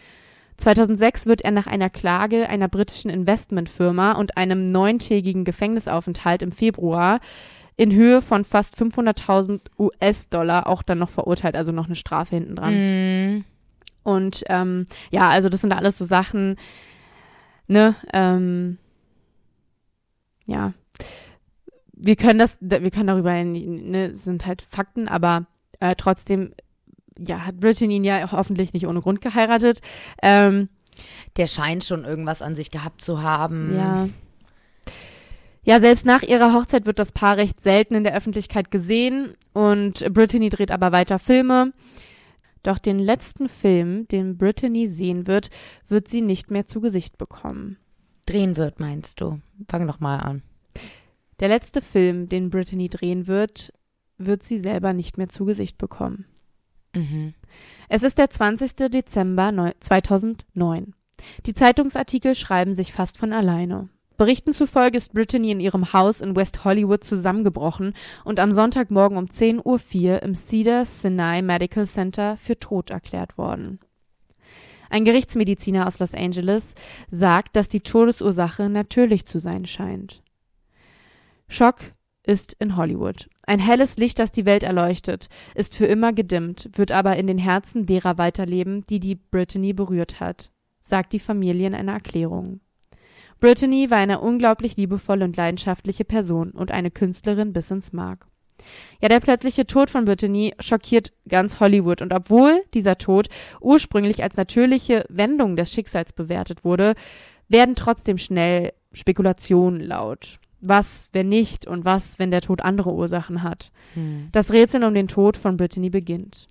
[0.57, 7.21] 2006 wird er nach einer Klage einer britischen Investmentfirma und einem neuntägigen Gefängnisaufenthalt im Februar
[7.75, 12.55] in Höhe von fast 500.000 US-Dollar auch dann noch verurteilt, also noch eine Strafe hinten
[12.55, 12.73] dran.
[12.73, 13.45] Hm.
[14.03, 16.57] Und ähm, ja, also das sind alles so Sachen,
[17.67, 18.77] ne, ähm,
[20.45, 20.73] ja,
[21.93, 25.45] wir können das, wir können darüber, ne, sind halt Fakten, aber
[25.79, 26.53] äh, trotzdem,
[27.17, 29.79] ja, hat Brittany ihn ja hoffentlich nicht ohne Grund geheiratet.
[30.21, 30.69] Ähm,
[31.37, 33.75] Der scheint schon irgendwas an sich gehabt zu haben.
[33.75, 34.09] Ja.
[35.65, 40.05] Ja, selbst nach ihrer Hochzeit wird das Paar recht selten in der Öffentlichkeit gesehen und
[40.13, 41.71] Brittany dreht aber weiter Filme.
[42.63, 45.49] Doch den letzten Film, den Brittany sehen wird,
[45.87, 47.77] wird sie nicht mehr zu Gesicht bekommen.
[48.25, 49.39] Drehen wird, meinst du?
[49.69, 50.43] Fang doch mal an.
[51.39, 53.73] Der letzte Film, den Brittany drehen wird,
[54.17, 56.25] wird sie selber nicht mehr zu Gesicht bekommen.
[56.95, 57.33] Mhm.
[57.89, 58.89] Es ist der 20.
[58.89, 60.93] Dezember neu- 2009.
[61.45, 63.89] Die Zeitungsartikel schreiben sich fast von alleine.
[64.23, 69.25] Berichten zufolge ist Brittany in ihrem Haus in West Hollywood zusammengebrochen und am Sonntagmorgen um
[69.25, 73.81] 10.04 Uhr im Cedar Sinai Medical Center für tot erklärt worden.
[74.89, 76.73] Ein Gerichtsmediziner aus Los Angeles
[77.11, 80.23] sagt, dass die Todesursache natürlich zu sein scheint.
[81.49, 81.91] Schock
[82.25, 83.29] ist in Hollywood.
[83.45, 87.39] Ein helles Licht, das die Welt erleuchtet, ist für immer gedimmt, wird aber in den
[87.39, 92.61] Herzen derer weiterleben, die die Brittany berührt hat, sagt die Familie in einer Erklärung.
[93.43, 98.25] Brittany war eine unglaublich liebevolle und leidenschaftliche Person und eine Künstlerin bis ins Mark.
[99.01, 103.27] Ja, der plötzliche Tod von Brittany schockiert ganz Hollywood und obwohl dieser Tod
[103.59, 106.93] ursprünglich als natürliche Wendung des Schicksals bewertet wurde,
[107.49, 110.39] werden trotzdem schnell Spekulationen laut.
[110.61, 113.73] Was, wenn nicht und was, wenn der Tod andere Ursachen hat.
[113.95, 114.29] Hm.
[114.31, 116.47] Das Rätsel um den Tod von Brittany beginnt.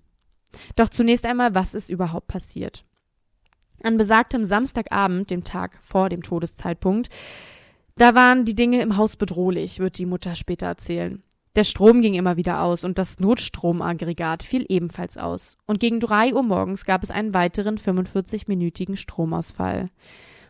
[0.76, 2.84] Doch zunächst einmal, was ist überhaupt passiert?
[3.82, 7.08] An besagtem Samstagabend, dem Tag vor dem Todeszeitpunkt,
[7.96, 11.22] da waren die Dinge im Haus bedrohlich, wird die Mutter später erzählen.
[11.54, 15.58] Der Strom ging immer wieder aus und das Notstromaggregat fiel ebenfalls aus.
[15.66, 19.90] Und gegen drei Uhr morgens gab es einen weiteren 45-minütigen Stromausfall.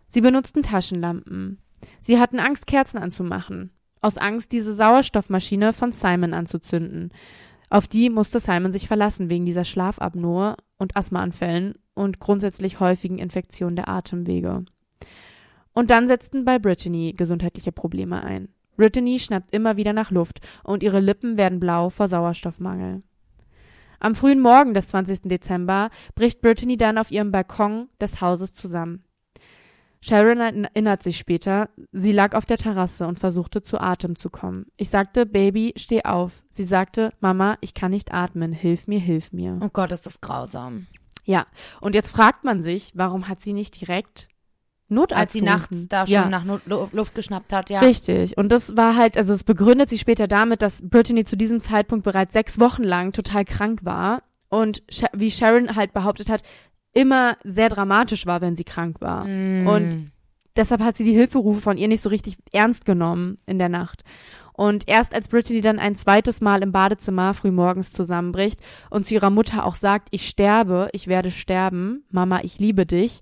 [0.07, 1.59] Sie benutzten Taschenlampen.
[2.01, 3.71] Sie hatten Angst, Kerzen anzumachen.
[4.01, 7.11] Aus Angst, diese Sauerstoffmaschine von Simon anzuzünden.
[7.69, 13.77] Auf die musste Simon sich verlassen wegen dieser Schlafapnoe und Asthmaanfällen und grundsätzlich häufigen Infektionen
[13.77, 14.65] der Atemwege.
[15.73, 18.49] Und dann setzten bei Brittany gesundheitliche Probleme ein.
[18.77, 23.03] Brittany schnappt immer wieder nach Luft und ihre Lippen werden blau vor Sauerstoffmangel.
[24.01, 25.23] Am frühen Morgen des 20.
[25.23, 29.05] Dezember bricht Brittany dann auf ihrem Balkon des Hauses zusammen.
[30.01, 34.67] Sharon erinnert sich später, sie lag auf der Terrasse und versuchte zu Atem zu kommen.
[34.77, 36.43] Ich sagte, Baby, steh auf.
[36.51, 39.61] Sie sagte, Mama, ich kann nicht atmen, hilf mir, hilf mir.
[39.63, 40.89] Oh Gott, ist das grausam.
[41.25, 41.47] Ja,
[41.81, 44.29] und jetzt fragt man sich, warum hat sie nicht direkt
[44.93, 46.29] Notarzt Als sie nachts da schon ja.
[46.29, 47.81] nach Not Lu- Luft geschnappt hat, ja.
[47.81, 48.37] Richtig.
[48.37, 52.05] Und das war halt, also es begründet sich später damit, dass Brittany zu diesem Zeitpunkt
[52.05, 54.83] bereits sechs Wochen lang total krank war und
[55.15, 56.43] wie Sharon halt behauptet hat,
[56.93, 59.25] immer sehr dramatisch war, wenn sie krank war.
[59.25, 59.67] Mm.
[59.67, 60.13] Und
[60.57, 64.05] deshalb hat sie die Hilferufe von ihr nicht so richtig ernst genommen in der Nacht.
[64.55, 68.61] Und erst als Brittany dann ein zweites Mal im Badezimmer frühmorgens zusammenbricht
[68.91, 73.21] und zu ihrer Mutter auch sagt, ich sterbe, ich werde sterben, Mama, ich liebe dich,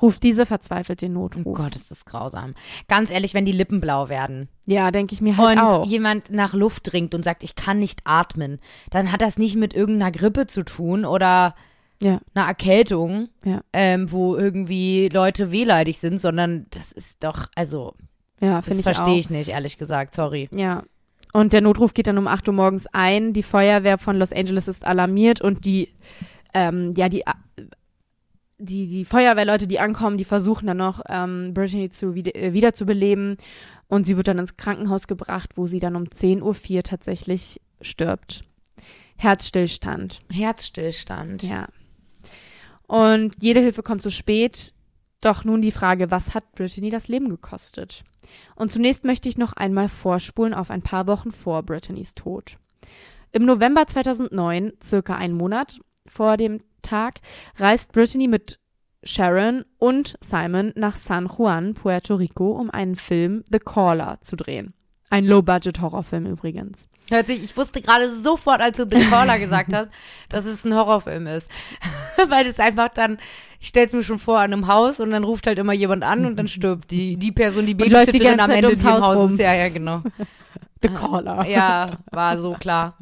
[0.00, 1.56] ruft diese verzweifelt den Oh Notruf.
[1.56, 2.54] Gott, ist das grausam.
[2.86, 5.86] Ganz ehrlich, wenn die Lippen blau werden Ja, denke ich mir halt und auch.
[5.86, 8.60] jemand nach Luft dringt und sagt, ich kann nicht atmen,
[8.90, 11.56] dann hat das nicht mit irgendeiner Grippe zu tun oder
[12.00, 12.20] Ja.
[12.34, 13.62] einer Erkältung, Ja.
[13.72, 17.94] ähm, wo irgendwie Leute wehleidig sind, sondern das ist doch, also,
[18.40, 19.18] Ja, das finde ich verstehe auch.
[19.18, 20.48] ich nicht, ehrlich gesagt, sorry.
[20.52, 20.84] Ja.
[21.32, 23.32] Und der Notruf geht dann um 8 Uhr morgens ein.
[23.32, 25.92] Die Feuerwehr von Los Angeles ist alarmiert und die,
[26.54, 27.24] ähm, ja, die,
[28.58, 33.36] die, die Feuerwehrleute, die ankommen, die versuchen dann noch, ähm, Brittany zu, wieder, äh, wiederzubeleben.
[33.88, 38.44] Und sie wird dann ins Krankenhaus gebracht, wo sie dann um 10.04 Uhr tatsächlich stirbt.
[39.16, 40.20] Herzstillstand.
[40.30, 41.42] Herzstillstand.
[41.42, 41.68] Ja.
[42.86, 44.72] Und jede Hilfe kommt zu spät.
[45.20, 48.04] Doch nun die Frage, was hat Brittany das Leben gekostet?
[48.54, 52.58] Und zunächst möchte ich noch einmal vorspulen auf ein paar Wochen vor Brittany's Tod.
[53.32, 57.20] Im November 2009, circa einen Monat vor dem Tag,
[57.56, 58.60] reist Brittany mit
[59.02, 64.74] Sharon und Simon nach San Juan, Puerto Rico, um einen Film The Caller zu drehen.
[65.10, 66.88] Ein Low-Budget-Horrorfilm übrigens.
[67.10, 69.88] Hört sich, ich wusste gerade sofort, als du The Caller gesagt hast,
[70.28, 71.48] dass es ein Horrorfilm ist.
[72.28, 73.18] Weil es einfach dann,
[73.58, 76.26] ich stell's mir schon vor, an einem Haus und dann ruft halt immer jemand an
[76.26, 79.16] und dann stirbt die, die Person, die Und läuft die Babysitterin am Ende Haus Haus
[79.16, 79.34] rum.
[79.34, 79.40] ist.
[79.40, 80.02] Ja, ja, genau.
[80.82, 81.46] The Caller.
[81.46, 82.96] Ja, war so klar.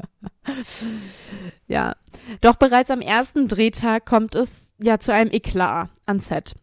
[1.67, 1.95] Ja.
[2.41, 6.55] Doch bereits am ersten Drehtag kommt es ja zu einem Eklat an Set.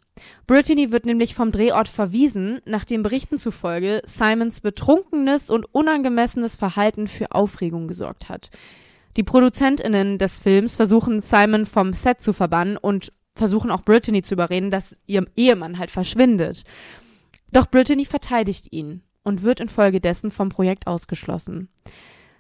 [0.48, 7.32] Brittany wird nämlich vom Drehort verwiesen, nachdem Berichten zufolge Simons betrunkenes und unangemessenes Verhalten für
[7.32, 8.50] Aufregung gesorgt hat.
[9.18, 14.36] Die ProduzentInnen des Films versuchen Simon vom Set zu verbannen und versuchen auch Brittany zu
[14.36, 16.64] überreden, dass ihr Ehemann halt verschwindet.
[17.52, 21.70] Doch Brittany verteidigt ihn und wird infolgedessen vom Projekt ausgeschlossen.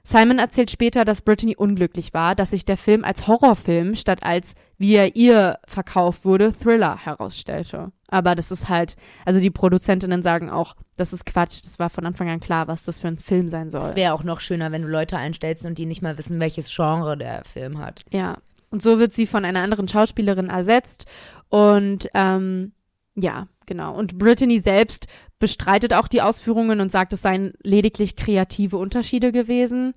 [0.04, 4.54] Simon erzählt später, dass Brittany unglücklich war, dass sich der Film als Horrorfilm statt als,
[4.84, 7.94] wie er ihr verkauft wurde, Thriller herausstellte.
[8.10, 12.06] Aber das ist halt, also die Produzentinnen sagen auch, das ist Quatsch, das war von
[12.06, 13.92] Anfang an klar, was das für ein Film sein soll.
[13.92, 16.70] Es wäre auch noch schöner, wenn du Leute einstellst und die nicht mal wissen, welches
[16.70, 18.02] Genre der Film hat.
[18.12, 18.40] Ja.
[18.72, 21.06] Und so wird sie von einer anderen Schauspielerin ersetzt.
[21.48, 22.74] Und ähm,
[23.16, 23.96] ja, genau.
[23.96, 25.08] Und Brittany selbst
[25.40, 29.94] bestreitet auch die Ausführungen und sagt, es seien lediglich kreative Unterschiede gewesen.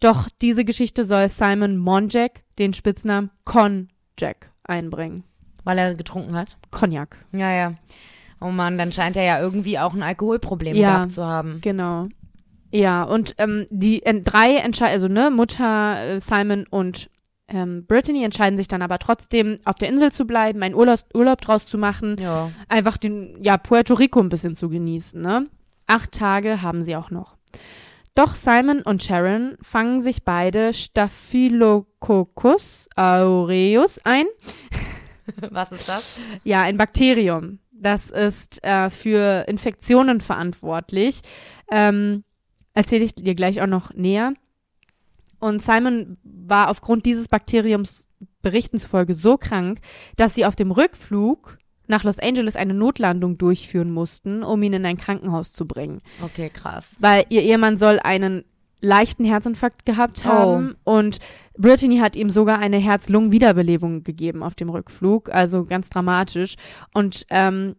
[0.00, 3.89] Doch diese Geschichte soll Simon Monjack den Spitznamen Con
[4.20, 5.24] Jack einbringen.
[5.64, 6.56] Weil er getrunken hat.
[6.70, 7.16] Cognac.
[7.32, 7.74] Ja, ja.
[8.40, 10.96] Oh Mann, dann scheint er ja irgendwie auch ein Alkoholproblem Ja.
[10.96, 11.58] gehabt zu haben.
[11.60, 12.06] Genau.
[12.72, 17.10] Ja, und ähm, die äh, drei Entscheidungen, also ne, Mutter, äh, Simon und
[17.48, 21.40] ähm, Brittany entscheiden sich dann aber trotzdem, auf der Insel zu bleiben, einen Urlaub, Urlaub
[21.40, 22.50] draus zu machen, Ja.
[22.68, 25.48] einfach den, ja, Puerto Rico ein bisschen zu genießen, ne?
[25.88, 27.36] Acht Tage haben sie auch noch.
[28.14, 34.26] Doch Simon und Sharon fangen sich beide Staphylococcus aureus ein.
[35.50, 36.20] Was ist das?
[36.44, 37.60] Ja, ein Bakterium.
[37.72, 41.22] Das ist äh, für Infektionen verantwortlich.
[41.70, 42.24] Ähm,
[42.72, 44.34] Erzähle ich dir gleich auch noch näher.
[45.38, 48.08] Und Simon war aufgrund dieses Bakteriums
[48.42, 49.80] Berichten zufolge so krank,
[50.16, 51.58] dass sie auf dem Rückflug
[51.90, 56.00] nach Los Angeles eine Notlandung durchführen mussten, um ihn in ein Krankenhaus zu bringen.
[56.22, 56.96] Okay, krass.
[57.00, 58.44] Weil ihr Ehemann soll einen
[58.80, 60.28] leichten Herzinfarkt gehabt Oh.
[60.28, 61.18] haben und
[61.58, 66.54] Brittany hat ihm sogar eine Herz-Lungen-Wiederbelebung gegeben auf dem Rückflug, also ganz dramatisch.
[66.94, 67.76] Und ähm,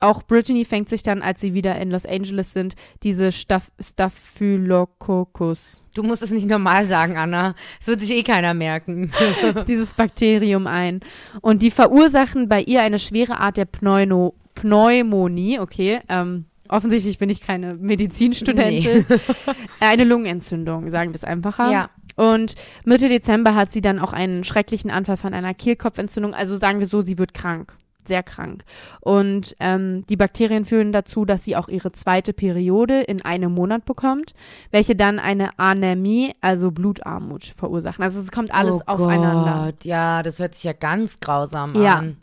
[0.00, 5.82] auch Brittany fängt sich dann, als sie wieder in Los Angeles sind, diese Staph Staphylococcus,
[5.94, 7.54] Du musst es nicht normal sagen, Anna.
[7.80, 9.12] Es wird sich eh keiner merken.
[9.68, 11.00] dieses Bakterium ein.
[11.40, 17.30] Und die verursachen bei ihr eine schwere Art der Pneumo Pneumonie, okay, ähm, offensichtlich bin
[17.30, 19.06] ich keine Medizinstudentin.
[19.80, 21.70] eine Lungenentzündung, sagen wir es einfacher.
[21.70, 21.90] Ja.
[22.16, 26.34] Und Mitte Dezember hat sie dann auch einen schrecklichen Anfall von einer Kehlkopfentzündung.
[26.34, 27.74] Also sagen wir so, sie wird krank.
[28.10, 28.64] Sehr krank.
[29.00, 33.84] Und ähm, die Bakterien führen dazu, dass sie auch ihre zweite Periode in einem Monat
[33.84, 34.34] bekommt,
[34.72, 38.02] welche dann eine Anämie, also Blutarmut, verursachen.
[38.02, 39.66] Also es kommt alles oh aufeinander.
[39.66, 41.98] Gott, ja, das hört sich ja ganz grausam Ja.
[41.98, 42.16] an.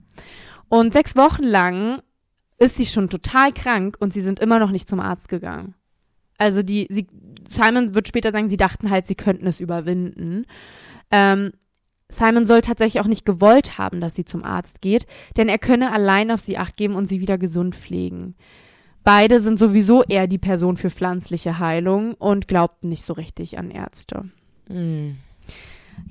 [0.67, 2.01] Und sechs Wochen lang
[2.57, 5.73] ist sie schon total krank und sie sind immer noch nicht zum Arzt gegangen.
[6.37, 7.07] Also die, sie,
[7.47, 10.45] Simon wird später sagen, sie dachten halt, sie könnten es überwinden.
[11.11, 11.53] Ähm,
[12.09, 15.91] Simon soll tatsächlich auch nicht gewollt haben, dass sie zum Arzt geht, denn er könne
[15.91, 18.35] allein auf sie acht geben und sie wieder gesund pflegen.
[19.03, 23.71] Beide sind sowieso eher die Person für pflanzliche Heilung und glaubten nicht so richtig an
[23.71, 24.29] Ärzte.
[24.67, 25.17] Hm.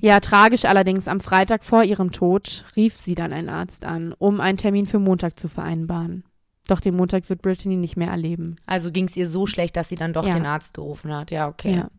[0.01, 4.39] Ja, tragisch allerdings, am Freitag vor ihrem Tod rief sie dann einen Arzt an, um
[4.41, 6.23] einen Termin für Montag zu vereinbaren.
[6.67, 8.57] Doch den Montag wird Brittany nicht mehr erleben.
[8.65, 10.33] Also ging es ihr so schlecht, dass sie dann doch Ja.
[10.33, 11.31] den Arzt gerufen hat.
[11.31, 11.75] Ja, okay.
[11.77, 11.89] Ja.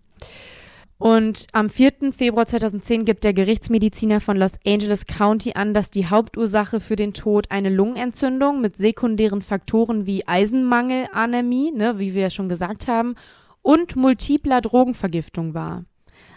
[0.98, 2.12] Und am 4.
[2.12, 7.14] Februar 2010 gibt der Gerichtsmediziner von Los Angeles County an, dass die Hauptursache für den
[7.14, 12.88] Tod eine Lungenentzündung mit sekundären Faktoren wie Eisenmangel, Anämie, ne, wie wir ja schon gesagt
[12.88, 13.14] haben,
[13.62, 15.84] und multipler Drogenvergiftung war.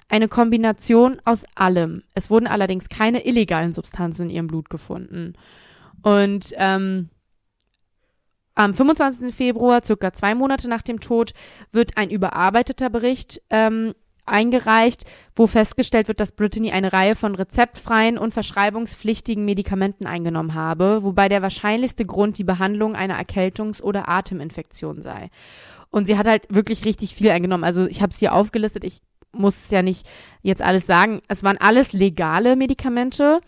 [0.10, 2.04] Eine Kombination aus allem.
[2.14, 5.34] Es wurden allerdings keine illegalen Substanzen in ihrem Blut gefunden.
[6.04, 7.10] Und ähm,
[8.54, 9.34] am 25.
[9.34, 11.34] Februar, circa zwei Monate nach dem Tod,
[11.72, 13.94] wird ein überarbeiteter Bericht ähm,
[14.26, 15.06] eingereicht,
[15.36, 21.30] wo festgestellt wird, dass Brittany eine Reihe von rezeptfreien und verschreibungspflichtigen Medikamenten eingenommen habe, wobei
[21.30, 25.30] der wahrscheinlichste Grund die Behandlung einer Erkältungs- oder Ateminfektion sei.
[25.90, 27.64] Und sie hat halt wirklich richtig viel eingenommen.
[27.64, 29.02] Also ich habe es hier aufgelistet, ich
[29.34, 30.08] muss ja nicht
[30.42, 31.22] jetzt alles sagen.
[31.28, 33.42] Es waren alles legale Medikamente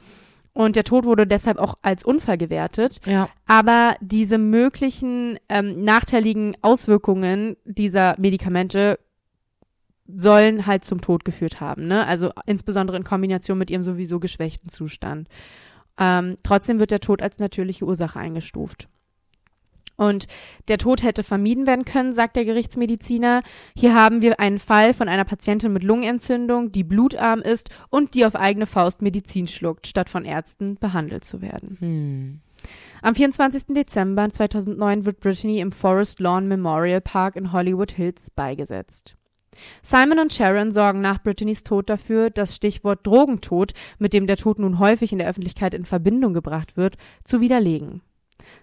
[0.53, 2.99] und der Tod wurde deshalb auch als Unfall gewertet.
[3.05, 3.29] Ja.
[3.47, 8.99] Aber diese möglichen ähm, nachteiligen Auswirkungen dieser Medikamente
[10.15, 12.05] sollen halt zum Tod geführt haben, ne?
[12.05, 15.27] Also insbesondere in Kombination mit ihrem sowieso geschwächten Zustand.
[15.97, 18.87] Ähm, trotzdem wird der Tod als natürliche Ursache eingestuft.
[19.95, 20.27] Und
[20.69, 23.43] der Tod hätte vermieden werden können, sagt der Gerichtsmediziner.
[23.75, 28.25] Hier haben wir einen Fall von einer Patientin mit Lungenentzündung, die blutarm ist und die
[28.25, 31.77] auf eigene Faust Medizin schluckt, statt von Ärzten behandelt zu werden.
[31.79, 32.39] Hm.
[33.01, 33.75] Am 24.
[33.75, 39.15] Dezember 2009 wird Brittany im Forest Lawn Memorial Park in Hollywood Hills beigesetzt.
[39.81, 44.59] Simon und Sharon sorgen nach Brittany's Tod dafür, das Stichwort Drogentod, mit dem der Tod
[44.59, 48.01] nun häufig in der Öffentlichkeit in Verbindung gebracht wird, zu widerlegen.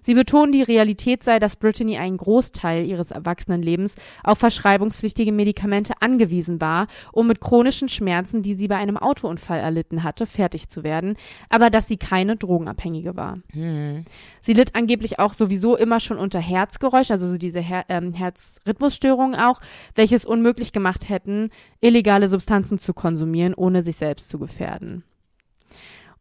[0.01, 6.61] Sie betonen, die Realität sei, dass Brittany einen Großteil ihres Erwachsenenlebens auf verschreibungspflichtige Medikamente angewiesen
[6.61, 11.17] war, um mit chronischen Schmerzen, die sie bei einem Autounfall erlitten hatte, fertig zu werden,
[11.49, 13.39] aber dass sie keine Drogenabhängige war.
[13.53, 14.05] Hm.
[14.41, 19.39] Sie litt angeblich auch sowieso immer schon unter Herzgeräusch, also so diese Her ähm, Herzrhythmusstörungen
[19.39, 19.61] auch,
[19.95, 25.05] welches unmöglich gemacht hätten, illegale Substanzen zu konsumieren, ohne sich selbst zu gefährden.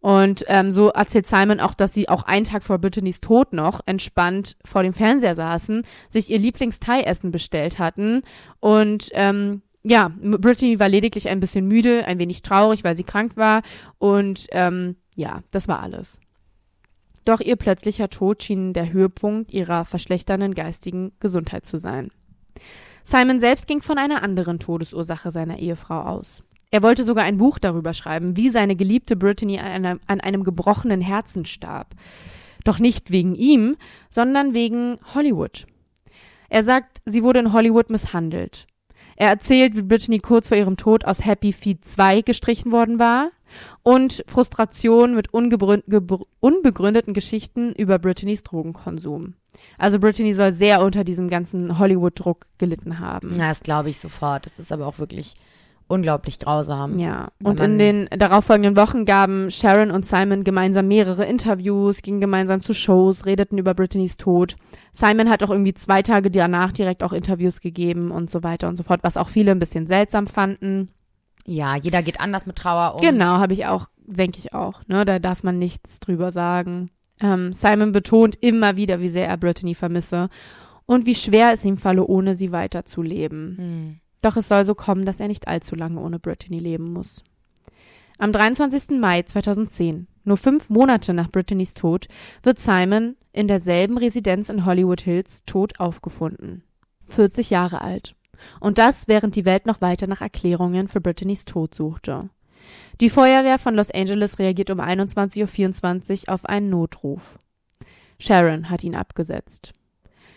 [0.02, 3.82] Und ähm, so erzählt Simon auch, dass sie auch einen Tag vor Brittany's Tod noch
[3.86, 8.22] entspannt vor dem Fernseher saßen, sich ihr Lieblingsthaiessen bestellt hatten
[8.62, 13.38] und ähm, ja, Brittany war lediglich ein bisschen müde, ein wenig traurig, weil sie krank
[13.38, 13.62] war
[13.98, 16.20] und ähm, ja, das war alles.
[17.26, 22.10] Doch ihr plötzlicher Tod schien der Höhepunkt ihrer verschlechternden geistigen Gesundheit zu sein.
[23.04, 26.44] Simon selbst ging von einer anderen Todesursache seiner Ehefrau aus.
[26.72, 30.44] Er wollte sogar ein Buch darüber schreiben, wie seine geliebte Brittany an einem, an einem
[30.44, 31.96] gebrochenen Herzen starb.
[32.64, 33.76] Doch nicht wegen ihm,
[34.10, 35.66] sondern wegen Hollywood.
[36.50, 38.68] Er sagt, sie wurde in Hollywood misshandelt.
[39.16, 43.32] Er erzählt, wie Brittany kurz vor ihrem Tod aus Happy Feet 2 gestrichen worden war.
[43.84, 49.36] und Frustration mit unbegründeten Geschichten über Brittany's Drogenkonsum.
[49.78, 53.34] Also Brittany soll sehr unter diesem ganzen Hollywood-Druck gelitten haben.
[53.36, 54.46] Ja, das glaube ich sofort.
[54.46, 55.34] Das ist aber auch wirklich
[55.90, 56.98] unglaublich grausam.
[56.98, 62.62] Ja, und in den darauffolgenden Wochen gaben Sharon und Simon gemeinsam mehrere Interviews, gingen gemeinsam
[62.62, 64.56] zu Shows, redeten über Brittany's Tod.
[64.94, 68.76] Simon hat auch irgendwie zwei Tage danach direkt auch Interviews gegeben und so weiter und
[68.76, 70.92] so fort, was auch viele ein bisschen seltsam fanden.
[71.46, 73.02] Ja, jeder geht anders mit Trauer um.
[73.02, 74.82] Genau, habe ich auch, denke ich auch.
[74.88, 75.04] Ne?
[75.06, 76.92] Da darf man nichts drüber sagen.
[77.20, 80.30] Ähm, Simon betont immer wieder, wie sehr er Brittany vermisse
[80.86, 83.58] und wie schwer es ihm falle, ohne sie weiterzuleben.
[83.58, 84.00] Hm.
[84.22, 87.24] Doch es soll so kommen, dass er nicht allzu lange ohne Brittany leben muss.
[88.18, 89.00] Am 23.
[89.00, 92.08] Mai 2010, nur fünf Monate nach Brittany's Tod,
[92.44, 96.64] wird Simon in derselben Residenz in Hollywood Hills tot aufgefunden.
[97.08, 98.16] 40 Jahre alt.
[98.60, 102.30] Und das, während die Welt noch weiter nach Erklärungen für Brittany's Tod suchte.
[103.02, 107.40] Die Feuerwehr von Los Angeles reagiert um 21.24 Uhr auf einen Notruf.
[108.20, 109.74] Sharon hat ihn abgesetzt.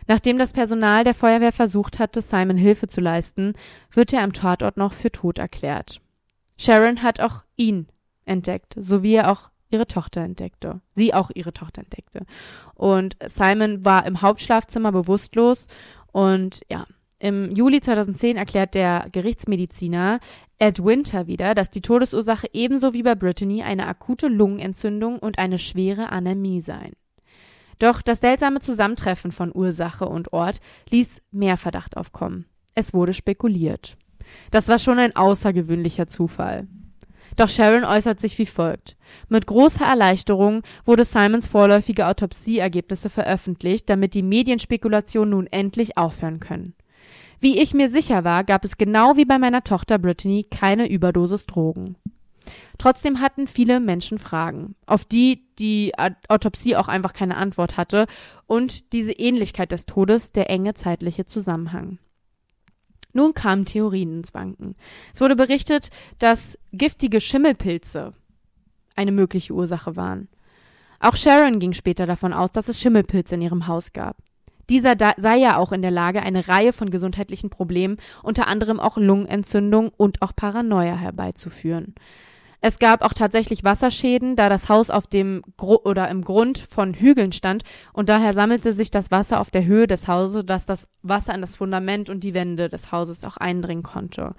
[0.07, 3.55] Nachdem das Personal der Feuerwehr versucht hatte, Simon Hilfe zu leisten,
[3.91, 6.01] wird er am Tatort noch für tot erklärt.
[6.59, 7.87] Sharon hat auch ihn
[8.25, 10.81] entdeckt, so wie er auch ihre Tochter entdeckte.
[10.95, 12.25] Sie auch ihre Tochter entdeckte.
[12.75, 15.67] Und Simon war im Hauptschlafzimmer bewusstlos
[16.13, 16.87] und ja,
[17.19, 20.19] im Juli 2010 erklärt der Gerichtsmediziner
[20.59, 25.61] Ed Winter wieder, dass die Todesursache ebenso wie bei Brittany eine akute Lungenentzündung und eine
[25.61, 26.95] schwere Anämie seien.
[27.83, 30.61] Doch das seltsame Zusammentreffen von Ursache und Ort
[30.91, 32.45] ließ mehr Verdacht aufkommen.
[32.77, 33.97] Es wurde spekuliert.
[34.53, 36.69] Das war schon ein außergewöhnlicher Zufall.
[37.35, 38.97] Doch Sharon äußert sich wie folgt.
[39.29, 46.75] Mit großer Erleichterung wurde Simons vorläufige Autopsieergebnisse veröffentlicht, damit die Medienspekulationen nun endlich aufhören können.
[47.41, 51.47] Wie ich mir sicher war, gab es genau wie bei meiner Tochter Brittany keine Überdosis
[51.47, 51.97] Drogen.
[52.79, 55.93] Trotzdem hatten viele Menschen Fragen, auf die die
[56.29, 58.07] Autopsie auch einfach keine Antwort hatte
[58.47, 61.99] und diese Ähnlichkeit des Todes der enge zeitliche Zusammenhang.
[63.13, 64.75] Nun kamen Theorien ins Wanken.
[65.13, 68.15] Es wurde berichtet, dass giftige Schimmelpilze
[68.97, 70.29] eine mögliche Ursache waren.
[70.99, 74.17] Auch Sharon ging später davon aus, dass es Schimmelpilze in ihrem Haus gab.
[74.71, 78.97] Dieser sei ja auch in der Lage, eine Reihe von gesundheitlichen Problemen, unter anderem auch
[78.97, 81.95] Lungenentzündung und auch Paranoia herbeizuführen.
[82.65, 86.95] Es gab auch tatsächlich Wasserschäden, da das Haus auf dem Gru oder im Grund von
[86.95, 90.87] Hügeln stand und daher sammelte sich das Wasser auf der Höhe des Hauses, dass das
[91.03, 94.37] Wasser in das Fundament und die Wände des Hauses auch eindringen konnte.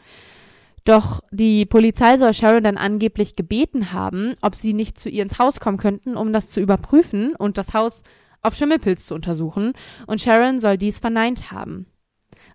[0.86, 5.38] Doch die Polizei soll Sharon dann angeblich gebeten haben, ob sie nicht zu ihr ins
[5.38, 8.04] Haus kommen könnten, um das zu überprüfen und das Haus
[8.42, 9.74] auf Schimmelpilz zu untersuchen,
[10.08, 11.88] und Sharon soll dies verneint haben.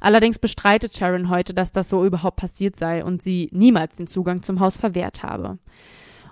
[0.00, 4.42] Allerdings bestreitet Sharon heute, dass das so überhaupt passiert sei und sie niemals den Zugang
[4.42, 5.58] zum Haus verwehrt habe.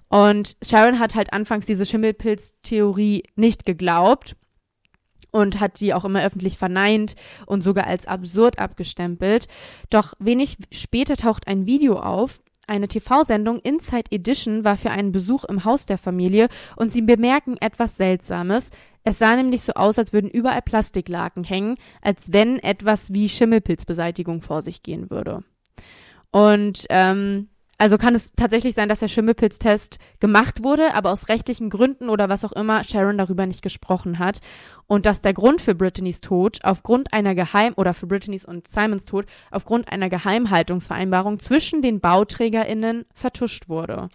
[0.09, 4.37] Und Sharon hat halt anfangs diese Schimmelpilz-Theorie nicht geglaubt
[5.33, 7.15] und hat die auch immer öffentlich verneint
[7.47, 9.49] und sogar als absurd abgestempelt.
[9.91, 12.41] Doch wenig später taucht ein Video auf.
[12.69, 17.57] Eine TV-Sendung Inside Edition war für einen Besuch im Haus der Familie und sie bemerken
[17.61, 18.71] etwas Seltsames.
[19.05, 24.43] Es sah nämlich so aus, als würden überall Plastiklaken hängen, als wenn etwas wie Schimmelpilzbeseitigung
[24.43, 25.45] vor sich gehen würde.
[26.33, 27.49] Und ähm,
[27.79, 32.29] also kann es tatsächlich sein, dass der Schimmelpilztest gemacht wurde, aber aus rechtlichen Gründen oder
[32.29, 34.41] was auch immer Sharon darüber nicht gesprochen hat.
[34.87, 39.05] Und dass der Grund für Brittany's Tod aufgrund einer Geheim- oder für Brittany's und Simons
[39.05, 44.09] Tod aufgrund einer Geheimhaltungsvereinbarung zwischen den BauträgerInnen vertuscht wurde.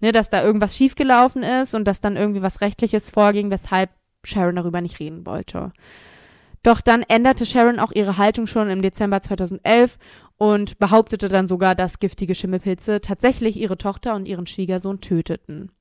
[0.00, 3.90] Ne, dass da irgendwas schiefgelaufen ist und dass dann irgendwie was Rechtliches vorging, weshalb
[4.24, 5.72] Sharon darüber nicht reden wollte.
[6.62, 9.98] Doch dann änderte Sharon auch ihre Haltung schon im Dezember 2011
[10.36, 15.72] und behauptete dann sogar, dass giftige Schimmelpilze tatsächlich ihre Tochter und ihren Schwiegersohn töteten.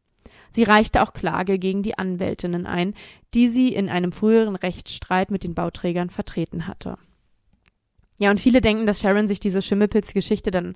[0.49, 2.93] Sie reichte auch Klage gegen die Anwältinnen ein,
[3.33, 6.97] die sie in einem früheren Rechtsstreit mit den Bauträgern vertreten hatte.
[8.19, 10.75] Ja, und viele denken, dass Sharon sich diese Schimmelpilzgeschichte dann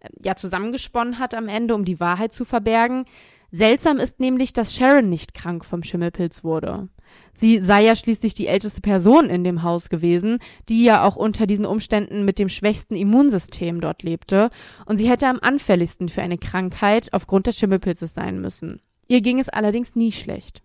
[0.00, 3.04] äh, ja zusammengesponnen hat am Ende, um die Wahrheit zu verbergen.
[3.50, 6.88] Seltsam ist nämlich, dass Sharon nicht krank vom Schimmelpilz wurde.
[7.34, 10.38] Sie sei ja schließlich die älteste Person in dem Haus gewesen,
[10.68, 14.50] die ja auch unter diesen Umständen mit dem schwächsten Immunsystem dort lebte,
[14.86, 18.80] und sie hätte am anfälligsten für eine Krankheit aufgrund des Schimmelpilzes sein müssen.
[19.08, 20.62] Ihr ging es allerdings nie schlecht.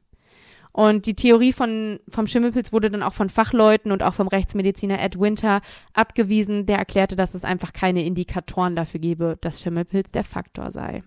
[0.73, 5.01] Und die Theorie von, vom Schimmelpilz wurde dann auch von Fachleuten und auch vom Rechtsmediziner
[5.01, 5.61] Ed Winter
[5.93, 11.03] abgewiesen, der erklärte, dass es einfach keine Indikatoren dafür gebe, dass Schimmelpilz der Faktor sei.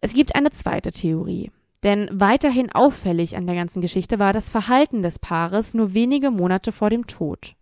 [0.00, 1.52] Es gibt eine zweite Theorie.
[1.82, 6.70] Denn weiterhin auffällig an der ganzen Geschichte war das Verhalten des Paares nur wenige Monate
[6.70, 7.54] vor dem Tod.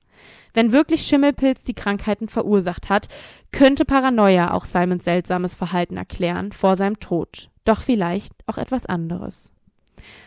[0.52, 3.08] Wenn wirklich Schimmelpilz die Krankheiten verursacht hat,
[3.52, 7.48] könnte Paranoia auch Simons seltsames Verhalten erklären vor seinem Tod.
[7.64, 9.52] Doch vielleicht auch etwas anderes.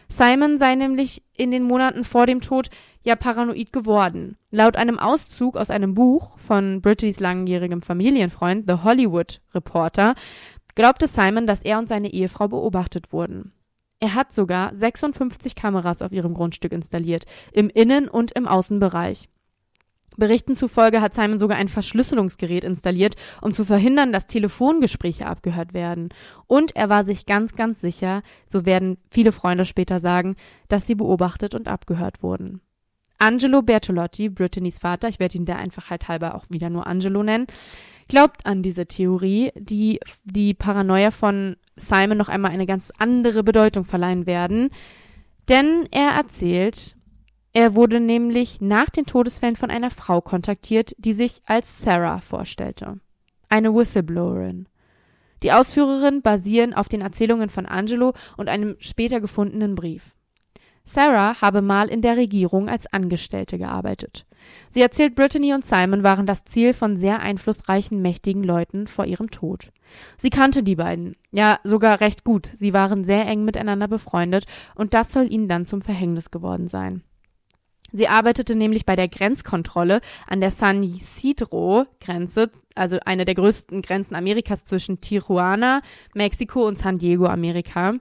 [0.07, 2.69] Simon sei nämlich in den Monaten vor dem Tod
[3.03, 4.37] ja paranoid geworden.
[4.51, 10.15] Laut einem Auszug aus einem Buch von Brittys langjährigem Familienfreund The Hollywood Reporter
[10.75, 13.51] glaubte Simon, dass er und seine Ehefrau beobachtet wurden.
[14.03, 17.23] Er hat sogar 56 Kameras auf ihrem Grundstück installiert,
[17.53, 19.29] im Innen- und im Außenbereich.
[20.17, 26.09] Berichten zufolge hat Simon sogar ein Verschlüsselungsgerät installiert, um zu verhindern, dass Telefongespräche abgehört werden.
[26.47, 30.35] Und er war sich ganz, ganz sicher, so werden viele Freunde später sagen,
[30.67, 32.59] dass sie beobachtet und abgehört wurden.
[33.19, 37.47] Angelo Bertolotti, Brittany's Vater, ich werde ihn der Einfachheit halber auch wieder nur Angelo nennen,
[38.09, 43.85] glaubt an diese Theorie, die die Paranoia von Simon noch einmal eine ganz andere Bedeutung
[43.85, 44.69] verleihen werden.
[45.49, 46.95] Denn er erzählt,
[47.53, 52.99] er wurde nämlich nach den Todesfällen von einer Frau kontaktiert, die sich als Sarah vorstellte.
[53.49, 54.67] Eine Whistleblowerin.
[55.43, 60.15] Die Ausführerinnen basieren auf den Erzählungen von Angelo und einem später gefundenen Brief.
[60.85, 64.25] Sarah habe mal in der Regierung als Angestellte gearbeitet.
[64.69, 69.29] Sie erzählt, Brittany und Simon waren das Ziel von sehr einflussreichen, mächtigen Leuten vor ihrem
[69.31, 69.71] Tod.
[70.17, 74.93] Sie kannte die beiden, ja sogar recht gut, sie waren sehr eng miteinander befreundet, und
[74.93, 77.03] das soll ihnen dann zum Verhängnis geworden sein.
[77.95, 84.15] Sie arbeitete nämlich bei der Grenzkontrolle an der San Ysidro-Grenze, also eine der größten Grenzen
[84.15, 85.81] Amerikas zwischen Tijuana,
[86.15, 87.93] Mexiko und San Diego, Amerika.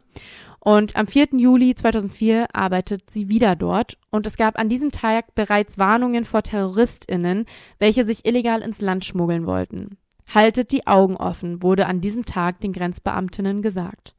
[0.65, 1.31] Und am 4.
[1.33, 6.45] Juli 2004 arbeitet sie wieder dort und es gab an diesem Tag bereits Warnungen vor
[6.45, 7.47] TerroristInnen,
[7.81, 9.99] welche sich illegal ins Land schmuggeln wollten.
[10.33, 14.15] Haltet die Augen offen, wurde an diesem Tag den Grenzbeamtinnen gesagt.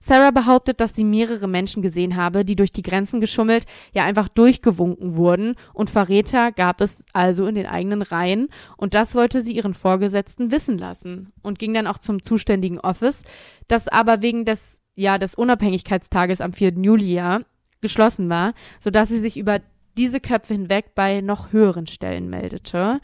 [0.00, 4.28] Sarah behauptet, dass sie mehrere Menschen gesehen habe, die durch die Grenzen geschummelt, ja einfach
[4.28, 9.54] durchgewunken wurden und Verräter gab es also in den eigenen Reihen und das wollte sie
[9.54, 13.22] ihren Vorgesetzten wissen lassen und ging dann auch zum zuständigen Office,
[13.68, 16.74] das aber wegen des ja des Unabhängigkeitstages am 4.
[16.82, 17.40] Juli ja
[17.80, 19.60] geschlossen war, sodass sie sich über
[19.96, 23.00] diese Köpfe hinweg bei noch höheren Stellen meldete.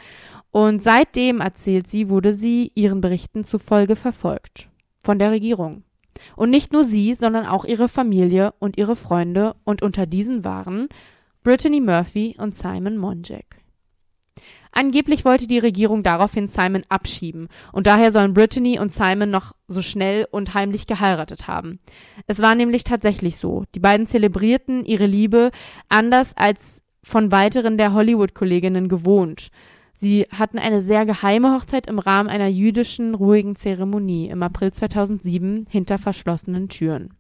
[0.51, 4.69] Und seitdem, erzählt sie, wurde sie ihren Berichten zufolge verfolgt.
[5.03, 5.85] Von der Regierung.
[6.37, 10.89] Und nicht nur sie, sondern auch ihre Familie und ihre Freunde und unter diesen waren
[11.43, 13.60] Brittany Murphy und Simon Monjack.
[14.73, 19.83] Angeblich wollte die Regierung daraufhin Simon abschieben und daher sollen Brittany und Simon noch so
[19.83, 21.81] schnell und heimlich geheiratet haben.
[22.27, 23.65] Es war nämlich tatsächlich so.
[23.75, 25.51] Die beiden zelebrierten ihre Liebe
[25.89, 29.49] anders als von weiteren der Hollywood-Kolleginnen gewohnt.
[29.95, 35.67] Sie hatten eine sehr geheime Hochzeit im Rahmen einer jüdischen ruhigen Zeremonie im April 2007
[35.69, 37.15] hinter verschlossenen Türen.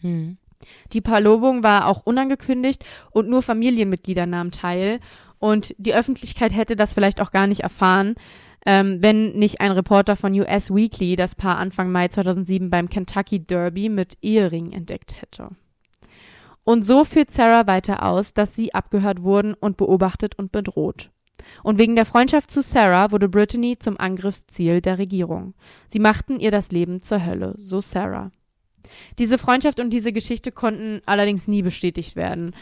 [0.00, 0.38] Hm.
[0.92, 5.00] Die Verlobung war auch unangekündigt und nur Familienmitglieder nahmen teil
[5.38, 8.14] und die Öffentlichkeit hätte das vielleicht auch gar nicht erfahren,
[8.66, 13.40] ähm, wenn nicht ein Reporter von US Weekly das Paar Anfang Mai 2007 beim Kentucky
[13.40, 15.50] Derby mit Ehering entdeckt hätte.
[16.64, 21.10] Und so führt Sarah weiter aus, dass sie abgehört wurden und beobachtet und bedroht.
[21.62, 25.52] Und wegen der Freundschaft zu Sarah wurde Brittany zum Angriffsziel der Regierung.
[25.86, 28.30] Sie machten ihr das Leben zur Hölle, so Sarah.
[29.18, 32.54] Diese Freundschaft und diese Geschichte konnten allerdings nie bestätigt werden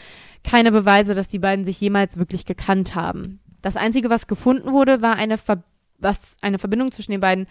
[0.43, 3.39] keine Beweise, dass die beiden sich jemals wirklich gekannt haben.
[3.61, 5.63] Das Einzige, was gefunden wurde, war eine, Ver
[5.97, 7.47] was eine Verbindung zwischen den beiden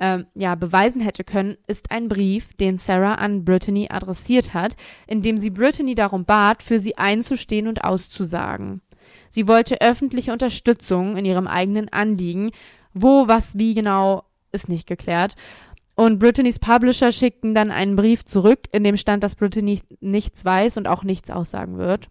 [0.00, 4.76] ähm, ja, beweisen hätte können, ist ein Brief, den Sarah an Brittany adressiert hat,
[5.06, 8.82] in dem sie Brittany darum bat, für sie einzustehen und auszusagen.
[9.30, 12.50] Sie wollte öffentliche Unterstützung in ihrem eigenen Anliegen.
[12.92, 15.34] Wo, was, wie genau, ist nicht geklärt.
[15.96, 20.76] Und Brittany's Publisher schickten dann einen Brief zurück, in dem stand, dass Brittany nichts weiß
[20.76, 22.08] und auch nichts aussagen wird.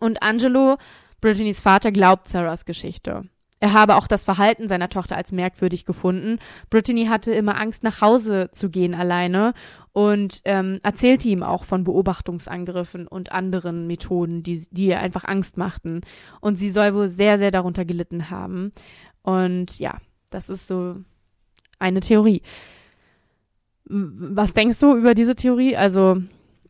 [0.00, 0.76] Und Angelo,
[1.20, 3.28] Brittany's Vater, glaubt Sarahs Geschichte.
[3.64, 6.38] Er habe auch das Verhalten seiner Tochter als merkwürdig gefunden.
[6.68, 9.54] Brittany hatte immer Angst, nach Hause zu gehen alleine
[9.92, 15.56] und ähm, erzählte ihm auch von Beobachtungsangriffen und anderen Methoden, die, die ihr einfach Angst
[15.56, 16.02] machten.
[16.42, 18.72] Und sie soll wohl sehr, sehr darunter gelitten haben.
[19.22, 20.96] Und ja, das ist so
[21.78, 22.42] eine Theorie.
[23.86, 25.74] Was denkst du über diese Theorie?
[25.74, 26.20] Also,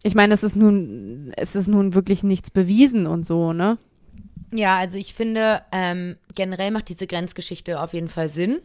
[0.05, 3.79] ich meine, es ist nun, es ist nun wirklich nichts bewiesen und so, ne?
[4.53, 8.61] Ja, also ich finde, ähm, generell macht diese Grenzgeschichte auf jeden Fall Sinn.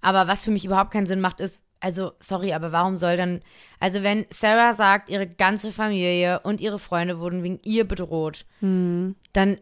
[0.00, 3.40] Aber was für mich überhaupt keinen Sinn macht, ist, also, sorry, aber warum soll dann,
[3.78, 9.16] also wenn Sarah sagt, ihre ganze Familie und ihre Freunde wurden wegen ihr bedroht, hm.
[9.34, 9.58] dann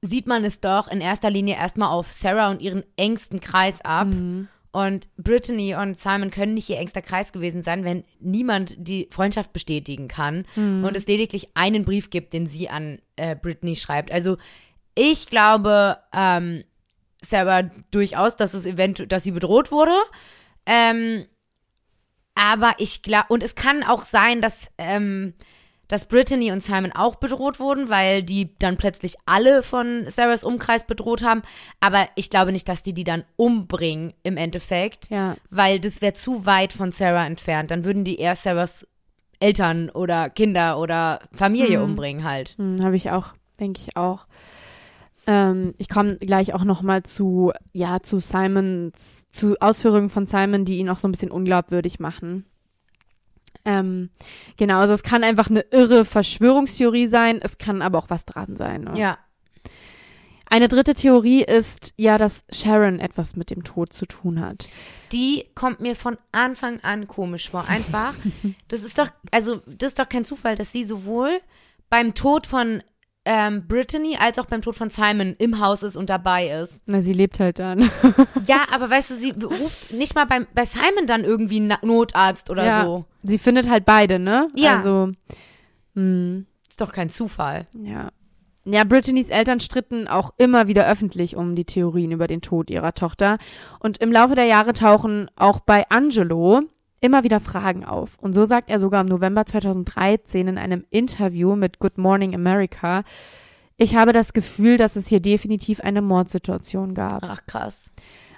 [0.00, 4.08] sieht man es doch in erster Linie erstmal auf Sarah und ihren engsten Kreis ab.
[4.08, 4.48] Hm.
[4.72, 9.52] Und Brittany und Simon können nicht ihr engster Kreis gewesen sein, wenn niemand die Freundschaft
[9.52, 10.82] bestätigen kann mhm.
[10.84, 14.10] und es lediglich einen Brief gibt, den sie an äh, Brittany schreibt.
[14.10, 14.38] Also
[14.94, 16.64] ich glaube, ähm,
[17.22, 19.94] Sarah durchaus, dass es eventuell, dass sie bedroht wurde.
[20.64, 21.26] Ähm,
[22.34, 25.34] aber ich glaube, und es kann auch sein, dass, ähm,
[25.92, 30.86] dass Brittany und Simon auch bedroht wurden, weil die dann plötzlich alle von Sarahs Umkreis
[30.86, 31.42] bedroht haben.
[31.80, 35.36] Aber ich glaube nicht, dass die die dann umbringen im Endeffekt, Ja.
[35.50, 37.70] weil das wäre zu weit von Sarah entfernt.
[37.70, 38.86] Dann würden die eher Sarahs
[39.38, 41.84] Eltern oder Kinder oder Familie Mhm.
[41.84, 42.54] umbringen halt.
[42.56, 44.26] Hm, Habe ich auch, denke ich auch.
[45.26, 50.64] Ähm, ich komme gleich auch noch mal zu, ja, zu Simons, zu Ausführungen von Simon,
[50.64, 52.44] die ihn auch so ein bisschen unglaubwürdig machen.
[53.64, 54.10] Ähm,
[54.56, 58.56] genau, also es kann einfach eine irre Verschwörungstheorie sein, es kann aber auch was dran
[58.56, 58.82] sein.
[58.82, 58.98] Ne?
[58.98, 59.18] Ja.
[60.52, 64.68] Eine dritte Theorie ist ja, dass Sharon etwas mit dem Tod zu tun hat.
[65.10, 67.66] Die kommt mir von Anfang an komisch vor.
[67.68, 68.14] Einfach.
[68.68, 71.40] Das ist doch, also, das ist doch kein Zufall, dass sie sowohl
[71.88, 72.82] beim Tod von
[73.24, 76.74] ähm, Brittany als auch beim Tod von Simon im Haus ist und dabei ist.
[76.86, 77.90] Na, sie lebt halt dann.
[78.46, 82.50] Ja, aber weißt du, sie ruft nicht mal beim, bei Simon dann irgendwie einen Notarzt
[82.50, 82.84] oder Ja.
[82.84, 83.04] so.
[83.22, 84.48] Sie findet halt beide, ne?
[84.56, 84.76] Ja.
[84.78, 85.12] Also,
[85.94, 86.46] hm.
[86.68, 87.66] Ist doch kein Zufall.
[87.74, 88.08] Ja.
[88.64, 92.94] Ja, Brittany's Eltern stritten auch immer wieder öffentlich um die Theorien über den Tod ihrer
[92.94, 93.38] Tochter.
[93.80, 96.62] Und im Laufe der Jahre tauchen auch bei Angelo
[97.02, 98.16] immer wieder Fragen auf.
[98.18, 103.02] Und so sagt er sogar im November 2013 in einem Interview mit Good Morning America,
[103.76, 107.22] ich habe das Gefühl, dass es hier definitiv eine Mordsituation gab.
[107.24, 107.90] Ach, krass.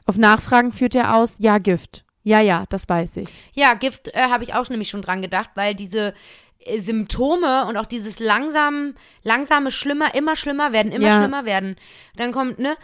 [0.06, 2.04] Auf Nachfragen führt er aus, ja, Gift.
[2.22, 3.28] Ja, ja, das weiß ich.
[3.52, 6.14] Ja, Gift äh, habe ich auch nämlich schon dran gedacht, weil diese
[6.60, 11.18] äh, Symptome und auch dieses langsam, langsame Schlimmer, immer schlimmer werden, immer Ja.
[11.18, 11.76] schlimmer werden.
[12.16, 12.76] Dann kommt, ne,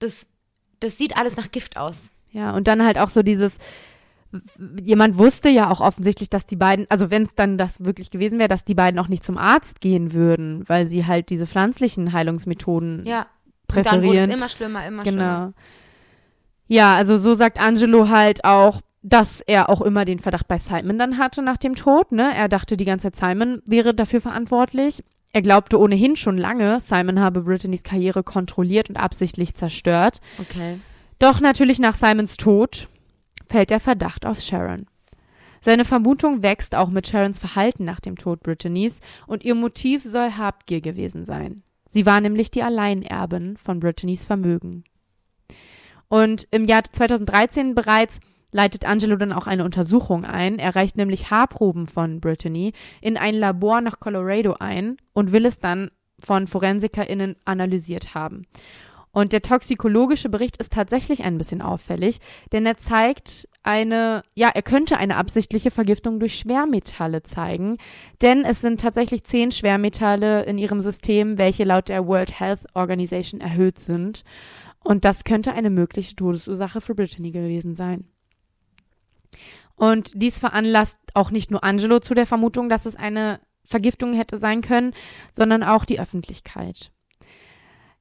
[0.00, 0.26] das,
[0.80, 2.10] das sieht alles nach Gift aus.
[2.32, 3.58] Ja, und dann halt auch so dieses,
[4.82, 8.38] jemand wusste ja auch offensichtlich, dass die beiden, also wenn es dann das wirklich gewesen
[8.38, 12.12] wäre, dass die beiden auch nicht zum Arzt gehen würden, weil sie halt diese pflanzlichen
[12.12, 13.26] Heilungsmethoden Ja.
[13.74, 14.30] Und dann wurde präferieren.
[14.30, 15.38] es immer schlimmer, immer schlimmer.
[15.40, 15.52] genau.
[16.68, 20.98] Ja, also so sagt Angelo halt auch, dass er auch immer den Verdacht bei Simon
[20.98, 22.34] dann hatte nach dem Tod, ne?
[22.34, 25.04] Er dachte die ganze Zeit, Simon wäre dafür verantwortlich.
[25.32, 30.20] Er glaubte ohnehin schon lange, Simon habe Brittany's Karriere kontrolliert und absichtlich zerstört.
[30.38, 30.80] Okay.
[31.18, 32.88] Doch natürlich nach Simons Tod
[33.48, 34.86] fällt der Verdacht auf Sharon.
[35.60, 40.32] Seine Vermutung wächst auch mit Sharons Verhalten nach dem Tod Brittany's und ihr Motiv soll
[40.32, 41.62] Habgier gewesen sein.
[41.88, 44.84] Sie war nämlich die Alleinerbin von Brittany's Vermögen.
[46.08, 48.20] Und im Jahr 2013 bereits
[48.50, 50.58] leitet Angelo dann auch eine Untersuchung ein.
[50.58, 55.58] Er reicht nämlich Haarproben von Brittany in ein Labor nach Colorado ein und will es
[55.58, 55.90] dann
[56.22, 58.46] von ForensikerInnen analysiert haben.
[59.12, 62.18] Und der toxikologische Bericht ist tatsächlich ein bisschen auffällig,
[62.52, 67.78] denn er zeigt eine, ja, er könnte eine absichtliche Vergiftung durch Schwermetalle zeigen,
[68.22, 73.40] denn es sind tatsächlich zehn Schwermetalle in ihrem System, welche laut der World Health Organization
[73.40, 74.24] erhöht sind.
[74.84, 78.04] Und das könnte eine mögliche Todesursache für Brittany gewesen sein.
[79.74, 84.36] Und dies veranlasst auch nicht nur Angelo zu der Vermutung, dass es eine Vergiftung hätte
[84.38, 84.92] sein können,
[85.32, 86.90] sondern auch die Öffentlichkeit.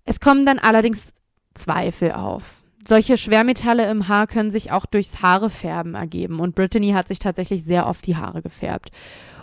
[0.07, 1.13] Es kommen dann allerdings
[1.53, 2.63] Zweifel auf.
[2.87, 7.65] Solche Schwermetalle im Haar können sich auch durchs Haarefärben ergeben und Brittany hat sich tatsächlich
[7.65, 8.91] sehr oft die Haare gefärbt.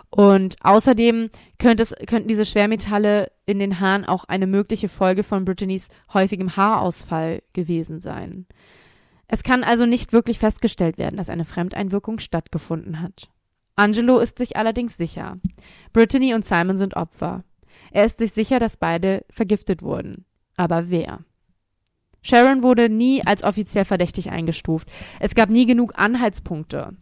[0.08, 5.90] Und außerdem es, könnten diese Schwermetalle in den Haaren auch eine mögliche Folge von Brittany's
[6.14, 8.46] häufigem Haarausfall gewesen sein.
[9.28, 13.28] Es kann also nicht wirklich festgestellt werden, dass eine Fremdeinwirkung stattgefunden hat.
[13.76, 15.36] Angelo ist sich allerdings sicher.
[15.92, 17.44] Brittany und Simon sind Opfer.
[17.90, 20.24] Er ist sich sicher, dass beide vergiftet wurden.
[20.56, 21.20] Aber wer?
[22.24, 24.88] Sharon wurde nie als offiziell verdächtig eingestuft.
[25.20, 26.96] Es gab nie genug Anhaltspunkte.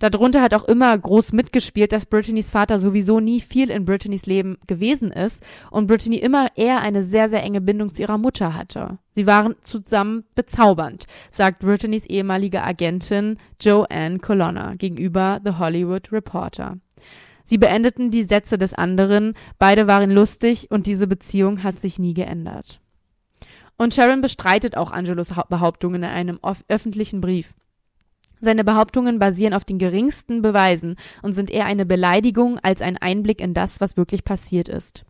[0.00, 4.58] Darunter hat auch immer groß mitgespielt, dass Brittany's Vater sowieso nie viel in Brittany's Leben
[4.66, 8.98] gewesen ist und Brittany immer eher eine sehr, sehr enge Bindung zu ihrer Mutter hatte.
[9.12, 16.78] Sie waren zusammen bezaubernd, sagt Brittany's ehemalige Agentin Joanne Colonna gegenüber The Hollywood Reporter.
[17.44, 22.12] Sie beendeten die Sätze des anderen, beide waren lustig und diese Beziehung hat sich nie
[22.12, 22.80] geändert.
[23.78, 27.54] Und Sharon bestreitet auch Angelos Behauptungen in einem öffentlichen Brief.
[28.40, 33.40] Seine Behauptungen basieren auf den geringsten Beweisen und sind eher eine Beleidigung als ein Einblick
[33.40, 35.04] in das, was wirklich passiert ist.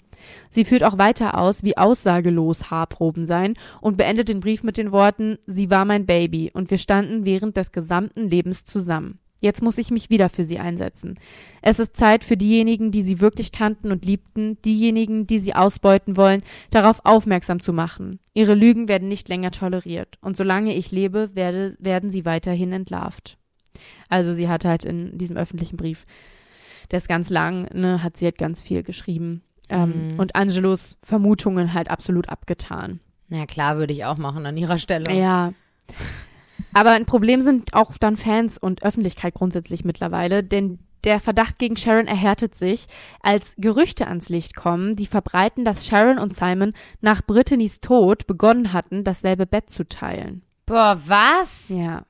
[0.51, 4.93] Sie führt auch weiter aus, wie aussagelos Haarproben seien und beendet den Brief mit den
[4.93, 9.19] Worten Sie war mein Baby und wir standen während des gesamten Lebens zusammen.
[9.41, 11.19] Jetzt muss ich mich wieder für sie einsetzen.
[11.61, 16.17] Es ist Zeit für diejenigen, die sie wirklich kannten und liebten, diejenigen, die sie ausbeuten
[16.17, 18.19] wollen, darauf aufmerksam zu machen.
[18.33, 20.17] Ihre Lügen werden nicht länger toleriert.
[20.23, 23.37] Und solange ich lebe, werde, werden sie weiterhin entlarvt.
[24.09, 26.07] Also sie hat halt in diesem öffentlichen Brief,
[26.91, 29.43] der ist ganz lang, ne, hat sie halt ganz viel geschrieben.
[29.69, 30.19] Ähm, Mhm.
[30.19, 33.01] Und Angelos Vermutungen halt absolut abgetan.
[33.29, 35.13] Na klar, würde ich auch machen an ihrer Stelle.
[35.13, 35.53] Ja.
[36.77, 41.79] Aber ein Problem sind auch dann Fans und Öffentlichkeit grundsätzlich mittlerweile, denn der Verdacht gegen
[41.79, 42.87] Sharon erhärtet sich,
[43.23, 48.75] als Gerüchte ans Licht kommen, die verbreiten, dass Sharon und Simon nach Brittany's Tod begonnen
[48.75, 50.43] hatten, dasselbe Bett zu teilen.
[50.67, 51.71] Boah, was?
[51.71, 52.05] Ja.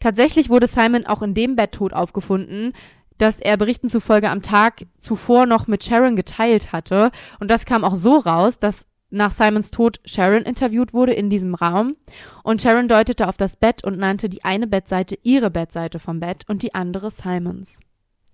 [0.00, 2.72] Tatsächlich wurde Simon auch in dem Bett tot aufgefunden,
[3.18, 7.12] das er Berichten zufolge am Tag zuvor noch mit Sharon geteilt hatte.
[7.38, 11.54] Und das kam auch so raus, dass nach Simons Tod Sharon interviewt wurde in diesem
[11.54, 11.96] Raum.
[12.42, 16.44] Und Sharon deutete auf das Bett und nannte die eine Bettseite ihre Bettseite vom Bett
[16.48, 17.80] und die andere Simons.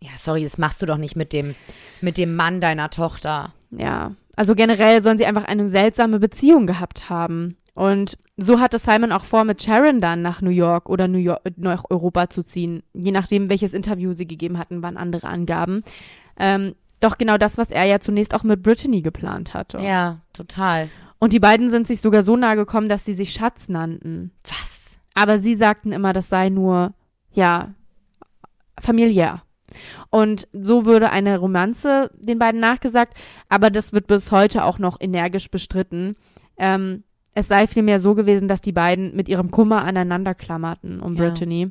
[0.00, 1.54] Ja, sorry, das machst du doch nicht mit dem,
[2.00, 3.52] mit dem Mann deiner Tochter.
[3.70, 7.56] Ja, also generell sollen sie einfach eine seltsame Beziehung gehabt haben.
[7.74, 11.40] Und so hatte Simon auch vor, mit Sharon dann nach New York oder New York,
[11.56, 12.82] nach Europa zu ziehen.
[12.92, 15.82] Je nachdem, welches Interview sie gegeben hatten, waren andere Angaben.
[16.38, 19.78] Ähm, doch genau das, was er ja zunächst auch mit Brittany geplant hatte.
[19.78, 20.88] Ja, total.
[21.18, 24.32] Und die beiden sind sich sogar so nahe gekommen, dass sie sich Schatz nannten.
[24.44, 24.96] Was?
[25.14, 26.92] Aber sie sagten immer, das sei nur,
[27.32, 27.74] ja,
[28.80, 29.42] familiär.
[30.10, 33.14] Und so würde eine Romanze den beiden nachgesagt,
[33.48, 36.16] aber das wird bis heute auch noch energisch bestritten.
[36.56, 37.02] Ähm,
[37.34, 41.24] es sei vielmehr so gewesen, dass die beiden mit ihrem Kummer aneinander klammerten um Ja.
[41.24, 41.70] Brittany.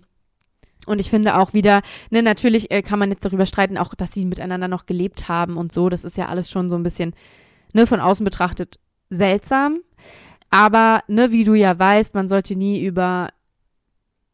[0.86, 4.12] Und ich finde auch wieder, ne, natürlich äh, kann man jetzt darüber streiten, auch, dass
[4.14, 5.90] sie miteinander noch gelebt haben und so.
[5.90, 7.14] Das ist ja alles schon so ein bisschen,
[7.74, 8.80] ne, von außen betrachtet
[9.10, 9.80] seltsam.
[10.50, 13.30] Aber, ne, wie du ja weißt, man sollte nie über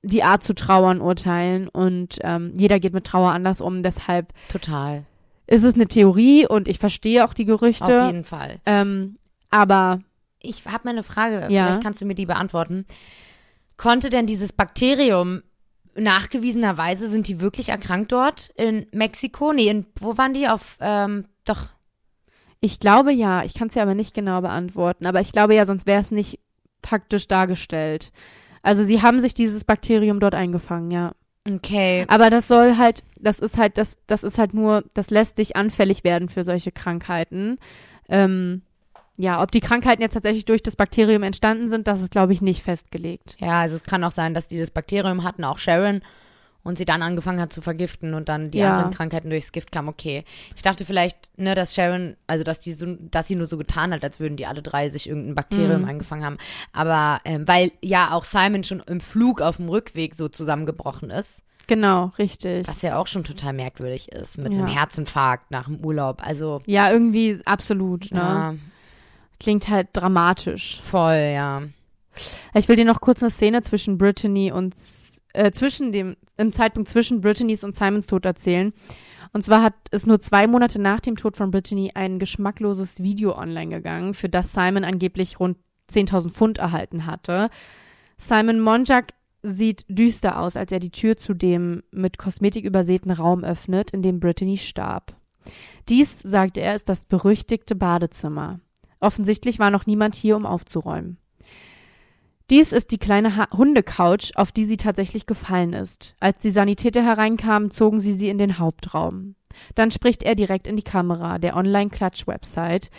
[0.03, 3.83] die Art zu trauern urteilen und ähm, jeder geht mit Trauer anders um.
[3.83, 5.05] Deshalb Total.
[5.47, 8.03] ist es eine Theorie und ich verstehe auch die Auf Gerüchte.
[8.07, 8.59] jeden Fall.
[8.65, 9.17] Ähm,
[9.51, 9.99] aber
[10.39, 11.65] Ich habe mal eine Frage, Ja.
[11.67, 12.85] vielleicht kannst du mir die beantworten.
[13.77, 15.43] Konnte denn dieses Bakterium
[15.95, 19.53] nachgewiesenerweise, sind die wirklich erkrankt dort in Mexiko?
[19.53, 20.47] Nee, in, wo waren die?
[20.47, 21.67] Auf, ähm, doch,
[22.61, 25.65] ich glaube ja, ich kann es ja aber nicht genau beantworten, aber ich glaube ja,
[25.65, 26.39] sonst wäre es nicht
[26.81, 28.11] praktisch dargestellt.
[28.61, 31.13] Also sie haben sich dieses Bakterium dort eingefangen, ja.
[31.49, 32.05] okay.
[32.07, 35.55] Aber das soll halt, das ist halt, das, das ist halt nur, das lässt dich
[35.55, 37.57] anfällig werden für solche Krankheiten.
[38.07, 38.61] Ähm,
[39.21, 42.41] ja, ob die Krankheiten jetzt tatsächlich durch das Bakterium entstanden sind, das ist, glaube ich,
[42.41, 43.35] nicht festgelegt.
[43.39, 46.01] Ja, also es kann auch sein, dass die das Bakterium hatten, auch Sharon,
[46.63, 48.73] und sie dann angefangen hat zu vergiften und dann die Ja.
[48.73, 49.89] anderen Krankheiten durchs Gift kamen.
[49.89, 50.23] Okay.
[50.55, 53.91] Ich dachte vielleicht, ne, dass Sharon, also dass die so, dass sie nur so getan
[53.93, 55.87] hat, als würden die alle drei sich irgendein Bakterium Mhm.
[55.87, 56.37] eingefangen haben.
[56.71, 61.41] Aber ähm, weil ja auch Simon schon im Flug auf dem Rückweg so zusammengebrochen ist,
[61.67, 62.67] Genau, richtig.
[62.67, 64.59] was ja auch schon total merkwürdig ist, mit Ja.
[64.59, 66.21] einem Herzinfarkt nach dem Urlaub.
[66.25, 68.19] Also Ja, irgendwie absolut, ne?
[68.19, 68.53] ja,
[69.41, 70.81] Klingt halt dramatisch.
[70.83, 71.63] voll, ja.
[72.53, 74.75] Ich will dir noch kurz eine Szene zwischen Brittany und
[75.33, 78.71] äh, zwischen dem im Zeitpunkt zwischen Brittany's und Simons Tod erzählen.
[79.33, 83.35] Und zwar hat es nur zwei Monate nach dem Tod von Brittany ein geschmackloses Video
[83.35, 85.57] online gegangen, für das Simon angeblich rund
[85.91, 87.49] 10.000 Pfund erhalten hatte.
[88.17, 93.43] Simon Monjak sieht düster aus, als er die Tür zu dem mit Kosmetik übersäten Raum
[93.43, 95.15] öffnet, in dem Brittany starb.
[95.89, 98.59] Dies, sagt er, ist das berüchtigte Badezimmer.
[99.01, 101.17] Offensichtlich war noch niemand hier, um aufzuräumen.
[102.49, 106.15] Dies ist die kleine ha Hundecouch, auf die sie tatsächlich gefallen ist.
[106.19, 109.35] Als die Sanitäter hereinkamen, zogen sie sie in den Hauptraum.
[109.75, 112.89] Dann spricht er direkt in die Kamera der Online-Klatsch-Website,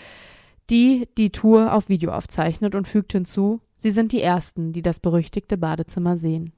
[0.70, 5.00] die die Tour auf Video aufzeichnet und fügt hinzu, sie sind die Ersten, die das
[5.00, 6.52] berüchtigte Badezimmer sehen.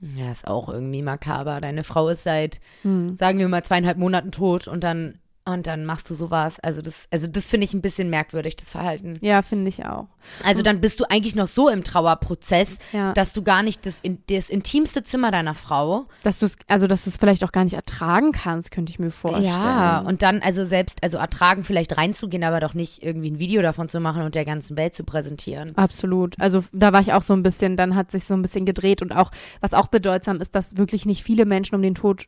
[0.00, 1.60] Ja, ist auch irgendwie makaber.
[1.60, 3.16] Deine Frau ist seit Hm.
[3.16, 6.58] sagen wir mal, zweieinhalb Monaten tot und dann, und dann machst du sowas.
[6.60, 9.14] Also das, also das finde ich ein bisschen merkwürdig, das Verhalten.
[9.20, 10.06] Ja, finde ich auch.
[10.44, 13.12] Also dann bist du eigentlich noch so im Trauerprozess, Ja.
[13.12, 16.06] dass du gar nicht das, in, das intimste Zimmer deiner Frau.
[16.22, 18.98] Dass du es, also dass du es vielleicht auch gar nicht ertragen kannst, könnte ich
[18.98, 19.44] mir vorstellen.
[19.46, 23.62] Ja, und dann also selbst, also ertragen vielleicht reinzugehen, aber doch nicht irgendwie ein Video
[23.62, 25.76] davon zu machen und der ganzen Welt zu präsentieren.
[25.76, 26.34] Absolut.
[26.40, 29.02] Also da war ich auch so ein bisschen, dann hat sich so ein bisschen gedreht
[29.02, 29.30] und auch,
[29.60, 32.26] was auch bedeutsam ist, dass wirklich nicht viele Menschen um den Tod,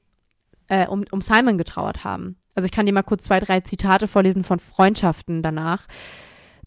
[0.68, 2.36] äh, um, um Simon getrauert haben.
[2.54, 5.86] Also ich kann dir mal kurz zwei, drei Zitate vorlesen von Freundschaften danach.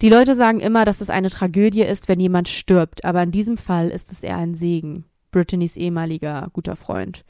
[0.01, 3.57] Die Leute sagen immer, dass es eine Tragödie ist, wenn jemand stirbt, aber in diesem
[3.57, 5.05] Fall ist es eher ein Segen.
[5.31, 7.23] Brittany's ehemaliger guter Freund.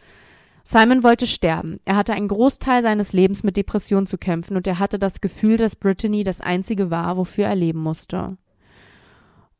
[0.64, 1.80] Simon wollte sterben.
[1.86, 5.58] Er hatte einen Großteil seines Lebens mit Depressionen zu kämpfen und er hatte das Gefühl,
[5.58, 8.38] dass Brittany das Einzige war, wofür er leben musste.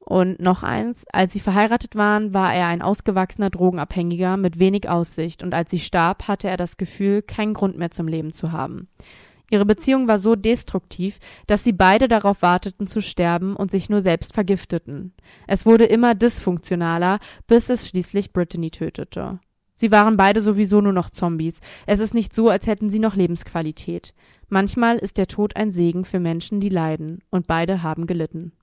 [0.04, 5.44] Und noch eins, als sie verheiratet waren, war er ein ausgewachsener Drogenabhängiger mit wenig Aussicht
[5.44, 8.90] und als sie starb, hatte er das Gefühl, keinen Grund mehr zum Leben zu haben.
[9.52, 14.02] Ihre Beziehung war so destruktiv, dass sie beide darauf warteten zu sterben und sich nur
[14.02, 15.14] selbst vergifteten.
[15.46, 19.40] Es wurde immer dysfunktionaler, bis es schließlich Brittany tötete.
[19.74, 21.60] Sie waren beide sowieso nur noch Zombies.
[21.86, 24.14] Es ist nicht so, als hätten sie noch Lebensqualität.
[24.48, 28.54] Manchmal ist der Tod ein Segen für Menschen, die leiden, und beide haben gelitten.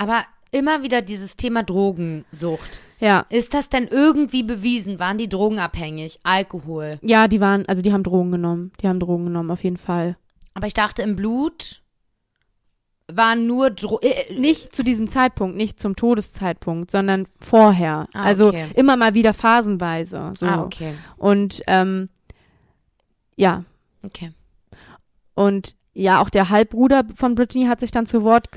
[0.00, 2.80] Aber immer wieder dieses Thema Drogensucht.
[3.00, 3.26] Ja.
[3.28, 4.98] Ist das denn irgendwie bewiesen?
[4.98, 6.20] Waren die drogenabhängig?
[6.22, 6.98] Alkohol?
[7.02, 8.72] Ja, die waren, also die haben Drogen genommen.
[8.80, 10.16] Die haben Drogen genommen, auf jeden Fall.
[10.54, 11.82] Aber ich dachte, im Blut
[13.12, 18.04] waren nur Dro äh, Nicht zu diesem Zeitpunkt, nicht zum Todeszeitpunkt, sondern vorher.
[18.14, 18.68] Ah, also okay.
[18.76, 20.32] immer mal wieder phasenweise.
[20.38, 20.46] So.
[20.46, 20.94] Ah, okay.
[21.18, 22.08] Und ähm,
[23.36, 23.64] ja,
[24.02, 24.32] Okay.
[25.34, 28.50] und ja, auch der Halbbruder von Brittany hat sich dann zu Wort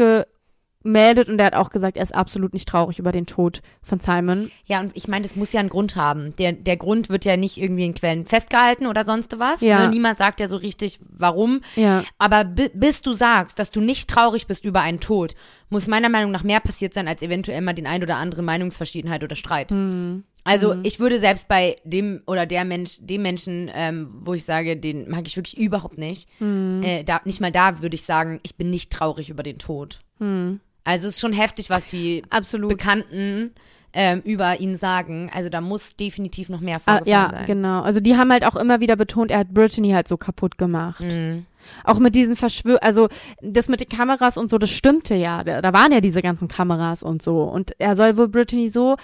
[0.84, 4.00] gemeldet und der hat auch gesagt, er ist absolut nicht traurig über den Tod von
[4.00, 4.52] Simon.
[4.66, 6.36] Ja, und ich meine, das muss ja einen Grund haben.
[6.38, 9.62] Der, der Grund wird ja nicht irgendwie in Quellen festgehalten oder sonst was.
[9.62, 9.84] Ja.
[9.84, 9.90] Ne?
[9.90, 11.62] Niemand sagt ja so richtig, warum.
[11.76, 15.36] Ja, Aber bi bis du sagst, dass du nicht traurig bist über einen Tod,
[15.70, 19.24] muss meiner Meinung nach mehr passiert sein, als eventuell mal den ein oder andere Meinungsverschiedenheit
[19.24, 19.72] oder Streit.
[19.72, 20.24] hm.
[20.46, 24.76] Also ich würde selbst bei dem oder der Mensch, dem Menschen, ähm, wo ich sage,
[24.76, 26.82] den mag ich wirklich überhaupt nicht, Hm.
[26.84, 30.02] äh, da, nicht mal da würde ich sagen, ich bin nicht traurig über den Tod.
[30.20, 30.60] Hm.
[30.84, 32.70] Also es ist schon heftig, was die absolut.
[32.70, 33.52] Bekannten
[33.94, 35.30] ähm, über ihn sagen.
[35.34, 37.46] Also da muss definitiv noch mehr Ah, vorgefallen ja, sein.
[37.46, 37.82] genau.
[37.84, 41.02] Also die haben halt auch immer wieder betont, er hat Brittany halt so kaputt gemacht.
[41.02, 41.46] Mhm.
[41.86, 43.08] Auch mit diesen Verschwör, also
[43.42, 45.44] das mit den Kameras und so, das stimmte ja.
[45.44, 47.44] Da, da waren ja diese ganzen Kameras und so.
[47.44, 48.98] Und er soll wohl Brittany so,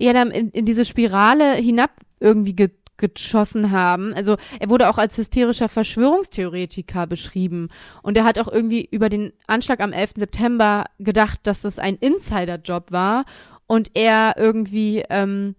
[0.00, 4.14] ja, dann in, in diese Spirale hinab irgendwie ge geschossen haben.
[4.14, 7.68] Also er wurde auch als hysterischer Verschwörungstheoretiker beschrieben.
[8.02, 10.12] Und er hat auch irgendwie über den Anschlag am 11.
[10.16, 13.24] September gedacht, dass das ein Insider-Job war
[13.66, 15.54] und er irgendwie, ähm,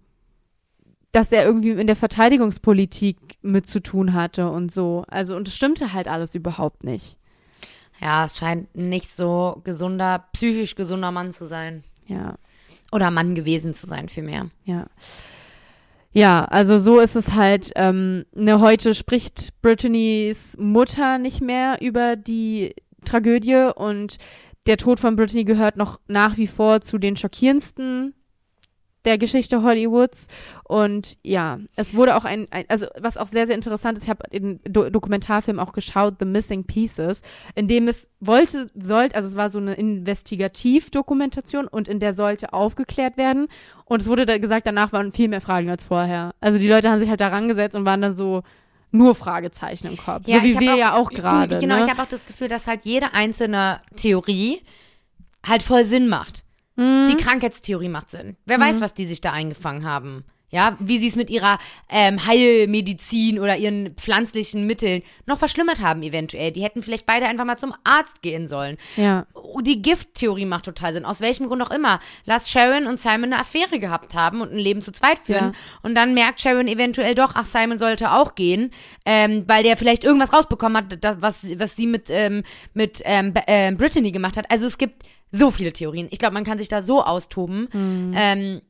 [1.12, 5.04] dass er irgendwie in der Verteidigungspolitik mit zu tun hatte und so.
[5.08, 7.16] Also, und es stimmte halt alles überhaupt nicht.
[8.00, 11.82] Ja, es scheint nicht so gesunder, psychisch gesunder Mann zu sein.
[12.06, 12.36] Ja,
[12.92, 14.48] Oder Mann gewesen zu sein, vielmehr.
[14.64, 14.86] ja.
[16.16, 17.72] Ja, also so ist es halt.
[17.76, 24.16] Ähm, ne, heute spricht Brittany's Mutter nicht mehr über die Tragödie und
[24.66, 28.14] der Tod von Brittany gehört noch nach wie vor zu den schockierendsten
[29.06, 30.26] der Geschichte Hollywoods.
[30.64, 34.10] Und ja, es wurde auch ein, ein also was auch sehr, sehr interessant ist, ich
[34.10, 37.22] habe den Do Dokumentarfilm auch geschaut, The Missing Pieces,
[37.54, 42.52] in dem es wollte, sollte, also es war so eine Investigativdokumentation und in der sollte
[42.52, 43.46] aufgeklärt werden.
[43.84, 46.34] Und es wurde da gesagt, danach waren viel mehr Fragen als vorher.
[46.40, 48.42] Also die Leute haben sich halt da rangesetzt und waren dann so
[48.90, 50.26] nur Fragezeichen im Kopf.
[50.26, 51.58] so ich wie wir ja auch gerade.
[51.58, 51.84] Genau, ne?
[51.84, 54.62] ich habe auch das Gefühl, dass halt jede einzelne Theorie
[55.46, 56.45] halt voll Sinn macht.
[56.76, 57.08] Mhm.
[57.10, 58.36] Die Krankheitstheorie macht Sinn.
[58.44, 60.24] Wer weiß, was die sich da eingefangen haben.
[60.48, 61.58] Ja, wie sie es mit ihrer
[61.90, 66.52] ähm, Heilmedizin oder ihren pflanzlichen Mitteln noch verschlimmert haben eventuell.
[66.52, 68.76] Die hätten vielleicht beide einfach mal zum Arzt gehen sollen.
[68.96, 69.26] ja.
[69.34, 71.04] Oh, Die Gifttheorie macht total Sinn.
[71.04, 71.98] Aus welchem Grund auch immer.
[72.26, 75.46] Lass Sharon und Simon eine Affäre gehabt haben und ein Leben zu zweit führen.
[75.46, 75.52] Ja.
[75.82, 78.70] Und dann merkt Sharon eventuell doch, ach, Simon sollte auch gehen,
[79.04, 82.42] ähm, weil der vielleicht irgendwas rausbekommen hat, das, was, was sie mit, ähm,
[82.74, 84.50] mit ähm, ähm, Brittany gemacht hat.
[84.50, 86.08] Also es gibt so viele Theorien.
[86.10, 87.68] Ich glaube, man kann sich da so austoben.
[88.14, 88.62] Ähm,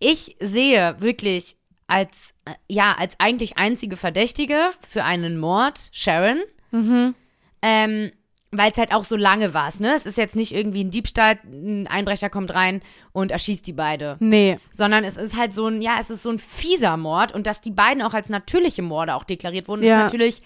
[0.00, 2.10] ich sehe wirklich als,
[2.46, 6.38] äh, ja, als eigentlich einzige Verdächtige für einen Mord Sharon.
[6.72, 7.14] Mhm.
[7.62, 8.10] Ähm,
[8.52, 9.94] weil es halt auch so lange war, ne?
[9.94, 12.82] Es ist jetzt nicht irgendwie ein Diebstahl, ein Einbrecher kommt rein
[13.12, 14.16] und erschießt die beide.
[14.18, 14.58] Nee.
[14.72, 17.60] Sondern es ist halt so ein, ja, es ist so ein fieser Mord und dass
[17.60, 19.98] die beiden auch als natürliche Morde auch deklariert wurden, Ja.
[19.98, 20.42] ist natürlich,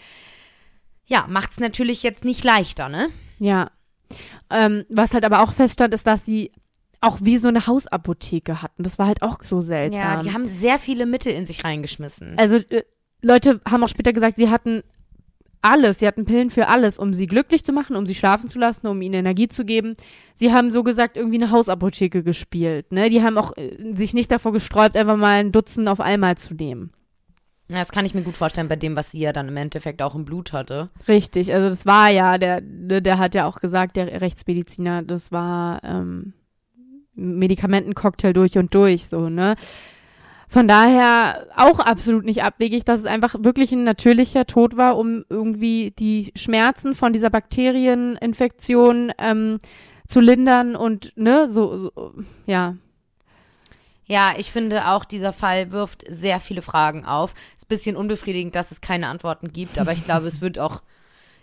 [1.06, 3.08] ja, macht's natürlich jetzt nicht leichter, ne?
[3.38, 3.70] Ja.
[4.50, 6.52] Ähm, was halt aber auch feststand, ist, dass sie
[7.04, 8.82] auch wie so eine Hausapotheke hatten.
[8.82, 10.00] Das war halt auch so seltsam.
[10.00, 12.38] Ja, die haben sehr viele Mittel in sich reingeschmissen.
[12.38, 12.82] also äh,
[13.22, 14.82] Leute haben auch später gesagt, sie hatten
[15.62, 18.58] alles, sie hatten Pillen für alles, um sie glücklich zu machen, um sie schlafen zu
[18.58, 19.94] lassen, um ihnen Energie zu geben.
[20.34, 22.92] Sie haben so gesagt irgendwie eine Hausapotheke gespielt.
[22.92, 23.08] Ne?
[23.08, 26.54] Die haben auch äh, sich nicht davor gesträubt, einfach mal ein Dutzend auf einmal zu
[26.54, 26.92] nehmen.
[27.68, 30.02] Ja, das kann ich mir gut vorstellen bei dem, was sie ja dann im Endeffekt
[30.02, 30.90] auch im Blut hatte.
[31.08, 35.32] Richtig, also das war ja, der, der der hat ja auch gesagt, der Rechtsmediziner, das
[35.32, 36.34] war ähm,
[37.14, 39.56] Medikamentencocktail durch und durch, so, ne?
[40.48, 45.24] Von daher auch absolut nicht abwegig, dass es einfach wirklich ein natürlicher Tod war, um
[45.28, 49.58] irgendwie die Schmerzen von dieser Bakterieninfektion ähm,
[50.06, 52.14] zu lindern und, ne, so, so
[52.46, 52.76] ja.
[54.06, 57.34] Ja, ich finde auch, dieser Fall wirft sehr viele Fragen auf.
[57.56, 60.82] Ist ein bisschen unbefriedigend, dass es keine Antworten gibt, aber ich glaube, es wird auch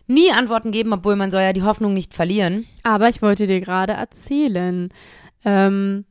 [0.07, 2.65] nie Antworten geben, obwohl man soll ja die Hoffnung nicht verlieren.
[2.83, 4.89] Aber ich wollte dir gerade erzählen,
[5.45, 6.05] ähm,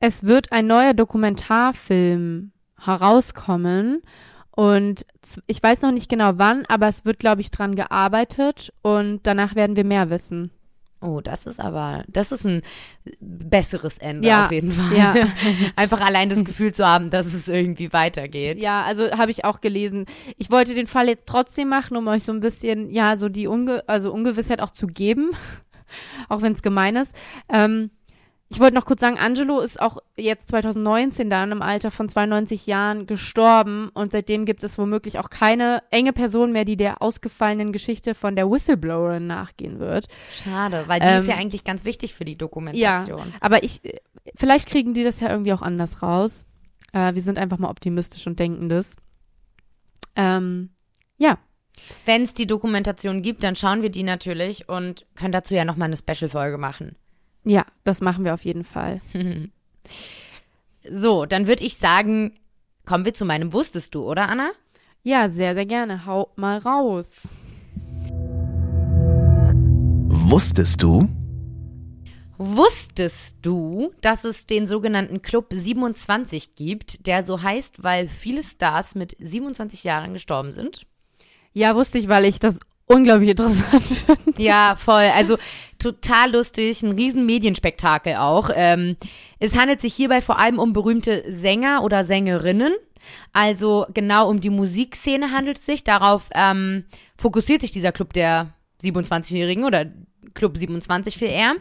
[0.00, 4.02] es wird ein neuer Dokumentarfilm herauskommen
[4.50, 5.06] und
[5.46, 9.54] ich weiß noch nicht genau wann, aber es wird, glaube ich, dran gearbeitet und danach
[9.54, 10.50] werden wir mehr wissen.
[11.00, 12.62] Oh, das ist aber, das ist ein
[13.20, 14.96] besseres Ende Ja, auf jeden Fall.
[14.96, 15.14] ja.
[15.76, 18.58] Einfach allein das Gefühl zu haben, dass es irgendwie weitergeht.
[18.58, 20.06] Ja, also habe ich auch gelesen.
[20.38, 23.46] Ich wollte den Fall jetzt trotzdem machen, um euch so ein bisschen, ja, so die
[23.48, 25.30] Unge also Ungewissheit auch zu geben.
[26.28, 27.14] auch wenn es gemein ist.
[27.48, 27.90] Ähm,
[28.50, 32.66] ich wollte noch kurz sagen, Angelo ist auch jetzt 2019 dann im Alter von 92
[32.66, 37.72] Jahren gestorben und seitdem gibt es womöglich auch keine enge Person mehr, die der ausgefallenen
[37.72, 40.06] Geschichte von der Whistleblowerin nachgehen wird.
[40.30, 43.32] Schade, weil die Ähm, ist ja eigentlich ganz wichtig für die Dokumentation.
[43.40, 43.80] Aber ich,
[44.36, 46.44] vielleicht kriegen die das ja irgendwie auch anders raus.
[46.92, 48.94] Äh, wir sind einfach mal optimistisch und denken das.
[50.16, 50.70] Ähm,
[51.16, 51.38] ja,
[52.06, 55.86] Wenn es die Dokumentation gibt, dann schauen wir die natürlich und können dazu ja nochmal
[55.86, 56.96] eine Special-Folge machen.
[57.44, 59.00] ja, das machen wir auf jeden Fall.
[60.86, 62.38] So, dann würde ich sagen,
[62.84, 64.50] kommen wir zu meinem Wusstest du, oder Anna?
[65.02, 66.04] Ja, sehr, sehr gerne.
[66.04, 67.22] Hau mal raus.
[70.08, 71.08] Wusstest du?
[72.36, 78.94] Wusstest du, dass es den sogenannten Club 27 gibt, der so heißt, weil viele Stars
[78.94, 80.86] mit 27 Jahren gestorben sind?
[81.54, 84.42] Ja, wusste ich, weil ich das unglaublich interessant finde.
[84.42, 85.10] Ja, voll.
[85.14, 85.38] Also
[85.78, 88.50] total lustig, ein riesen Medienspektakel auch.
[88.54, 88.96] Ähm,
[89.38, 92.74] es handelt sich hierbei vor allem um berühmte Sänger oder Sängerinnen.
[93.32, 95.84] Also genau um die Musikszene handelt es sich.
[95.84, 96.84] Darauf ähm,
[97.16, 99.86] fokussiert sich dieser Club der 27-Jährigen oder
[100.32, 101.54] Club 27 viel eher.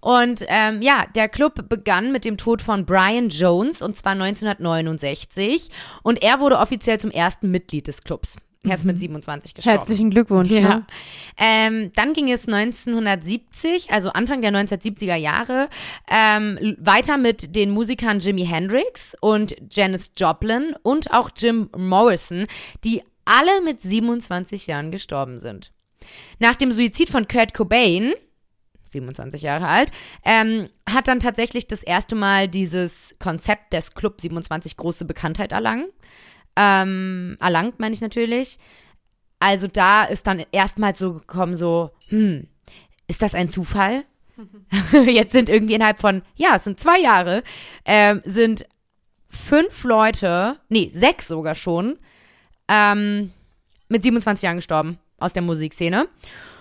[0.00, 5.70] Und ähm, ja, der Club begann mit dem Tod von Brian Jones und zwar 1969.
[6.02, 8.36] Und er wurde offiziell zum ersten Mitglied des Clubs.
[8.64, 9.78] Er ist mit 27 gestorben.
[9.78, 10.50] Herzlichen Glückwunsch.
[10.50, 10.60] Ja.
[10.60, 10.86] Ne?
[11.36, 15.68] Ähm, dann ging es 1970, also Anfang der 1970er Jahre,
[16.08, 22.46] ähm, weiter mit den Musikern Jimi Hendrix und Janis Joplin und auch Jim Morrison,
[22.82, 25.72] die alle mit 27 Jahren gestorben sind.
[26.40, 28.14] Nach dem Suizid von Kurt Cobain,
[28.86, 29.92] 27 Jahre alt,
[30.24, 35.86] ähm, hat dann tatsächlich das erste Mal dieses Konzept des Club 27 große Bekanntheit erlangen.
[36.60, 38.58] Ähm, erlangt, meine ich natürlich.
[39.38, 42.48] Also da ist dann erstmals so gekommen, so, hm,
[43.06, 44.04] ist das ein Zufall?
[45.06, 47.44] Jetzt sind irgendwie innerhalb von, ja, es sind zwei Jahre,
[47.84, 48.66] ähm, sind
[49.28, 51.96] fünf Leute, nee, sechs sogar schon,
[52.66, 53.32] ähm,
[53.88, 56.08] mit 27 Jahren gestorben aus der Musikszene.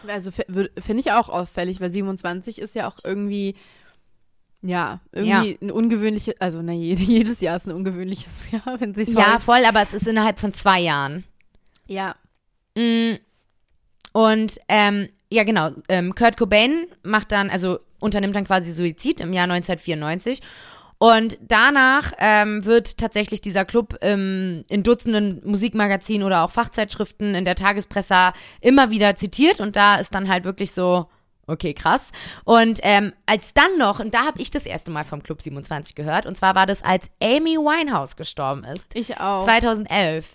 [0.07, 3.55] Also finde ich auch auffällig, weil 27 ist ja auch irgendwie,
[4.67, 9.09] ja, irgendwie ein ungewöhnliches, also na, je- jedes Jahr ist ein ungewöhnliches Jahr, wenn sich
[9.09, 11.23] Ja, voll, aber es ist innerhalb von zwei Jahren.
[11.87, 12.15] ja.
[12.75, 13.15] Mm,
[14.13, 15.71] Und ähm, ja, genau.
[15.89, 20.41] Ähm, Kurt Cobain macht dann, also unternimmt dann quasi Suizid im Jahr 1994.
[20.99, 27.45] Und danach ähm, wird tatsächlich dieser Club ähm, in Dutzenden Musikmagazinen oder auch Fachzeitschriften in
[27.45, 29.59] der Tagespresse immer wieder zitiert.
[29.59, 31.07] Und da ist dann halt wirklich so,
[31.47, 32.01] okay, krass.
[32.43, 35.95] Und ähm, als dann noch, und da habe ich das erste Mal vom Club 27
[35.95, 38.85] gehört, und zwar war das, als Amy Winehouse gestorben ist.
[38.93, 39.45] Ich auch.
[39.45, 40.25] 2011.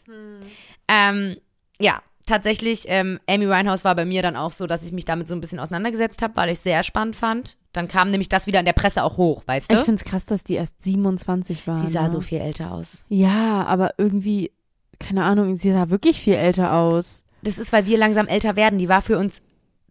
[0.88, 1.36] Ähm,
[1.78, 5.28] ja, tatsächlich, ähm, Amy Winehouse war bei mir dann auch so, dass ich mich damit
[5.28, 7.56] so ein bisschen auseinandergesetzt habe, weil ich es sehr spannend fand.
[7.72, 9.84] Dann kam nämlich das wieder in der Presse auch hoch, weißt Ich du?
[9.84, 11.78] finde es krass, dass die erst 27 war.
[11.78, 12.10] Sie sah ne?
[12.10, 13.04] so viel älter aus.
[13.08, 14.52] Ja, aber irgendwie,
[15.00, 17.24] keine Ahnung, sie sah wirklich viel älter aus.
[17.42, 18.78] Das ist, weil wir langsam älter werden.
[18.78, 19.40] Die war für uns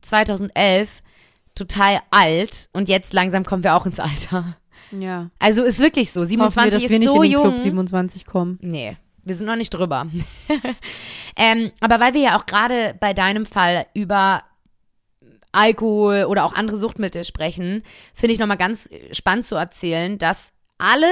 [0.03, 1.01] 2011
[1.55, 4.57] total alt und jetzt langsam kommen wir auch ins Alter.
[4.91, 5.29] Ja.
[5.39, 6.21] Also ist wirklich so.
[6.21, 7.43] Hoffen 27 wir, dass ist wir nicht so in den jung.
[7.43, 8.59] Club 27 kommen.
[8.61, 10.07] Nee, wir sind noch nicht drüber.
[11.35, 14.43] ähm, aber weil wir ja auch gerade bei deinem Fall über
[15.51, 17.83] Alkohol oder auch andere Suchtmittel sprechen,
[18.13, 21.09] finde ich nochmal ganz spannend zu erzählen, dass alle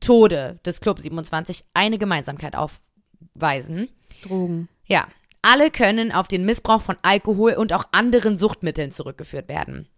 [0.00, 3.88] Tode des Club 27 eine Gemeinsamkeit aufweisen.
[4.24, 4.68] Drogen.
[4.86, 5.06] Ja,
[5.42, 9.88] alle können auf den Missbrauch von Alkohol und auch anderen Suchtmitteln zurückgeführt werden.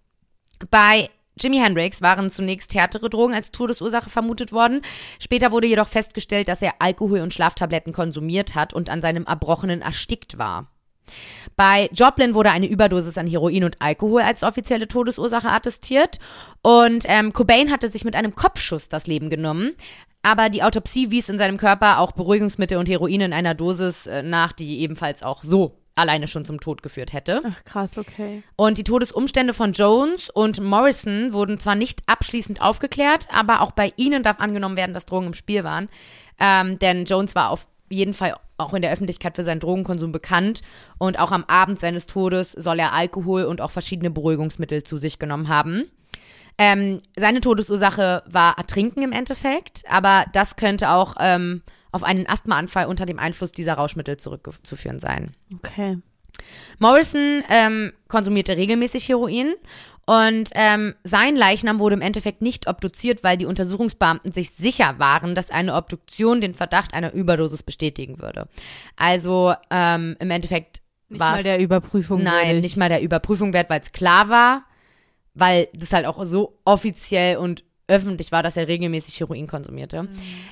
[0.71, 4.83] Bei Jimi Hendrix waren zunächst härtere Drogen als Todesursache vermutet worden.
[5.19, 9.83] Später wurde jedoch festgestellt, dass er Alkohol und Schlaftabletten konsumiert hat und an seinem Erbrochenen
[9.83, 10.69] erstickt war.
[11.57, 16.19] Bei Joplin wurde eine Überdosis an Heroin und Alkohol als offizielle Todesursache attestiert.
[16.63, 19.75] Und ähm, Cobain hatte sich mit einem Kopfschuss das Leben genommen.
[20.25, 24.23] Aber die Autopsie wies in seinem Körper auch Beruhigungsmittel und Heroin in einer Dosis äh,
[24.23, 27.43] nach, die ebenfalls auch so alleine schon zum Tod geführt hätte.
[27.45, 28.43] Ach, krass, okay.
[28.57, 33.93] Und die Todesumstände von Jones und Morrison wurden zwar nicht abschließend aufgeklärt, aber auch bei
[33.97, 35.91] ihnen darf angenommen werden, dass Drogen im Spiel waren.
[36.41, 40.63] Ähm, denn Jones war auf jeden Fall auch in der Öffentlichkeit für seinen Drogenkonsum bekannt
[40.97, 45.19] und auch am Abend seines Todes soll er Alkohol und auch verschiedene Beruhigungsmittel zu sich
[45.19, 45.91] genommen haben.
[46.59, 52.87] Ähm, seine Todesursache war Ertrinken im Endeffekt, aber das könnte auch ähm, auf einen Asthmaanfall
[52.87, 55.35] unter dem Einfluss dieser Rauschmittel zurückzuführen sein.
[55.57, 55.99] Okay.
[56.79, 59.55] Morrison ähm, konsumierte regelmäßig Heroin
[60.07, 65.35] und ähm, sein Leichnam wurde im Endeffekt nicht obduziert, weil die Untersuchungsbeamten sich sicher waren,
[65.35, 68.49] dass eine Obduktion den Verdacht einer Überdosis bestätigen würde.
[68.97, 72.23] Also ähm, Nicht im Endeffekt war mal es der Überprüfung.
[72.23, 72.63] nein, würdig.
[72.63, 74.65] nicht mal der Überprüfung wert, weil es klar war,
[75.35, 80.09] weil das halt auch so offiziell und öffentlich war, dass er regelmäßig Heroin konsumierte.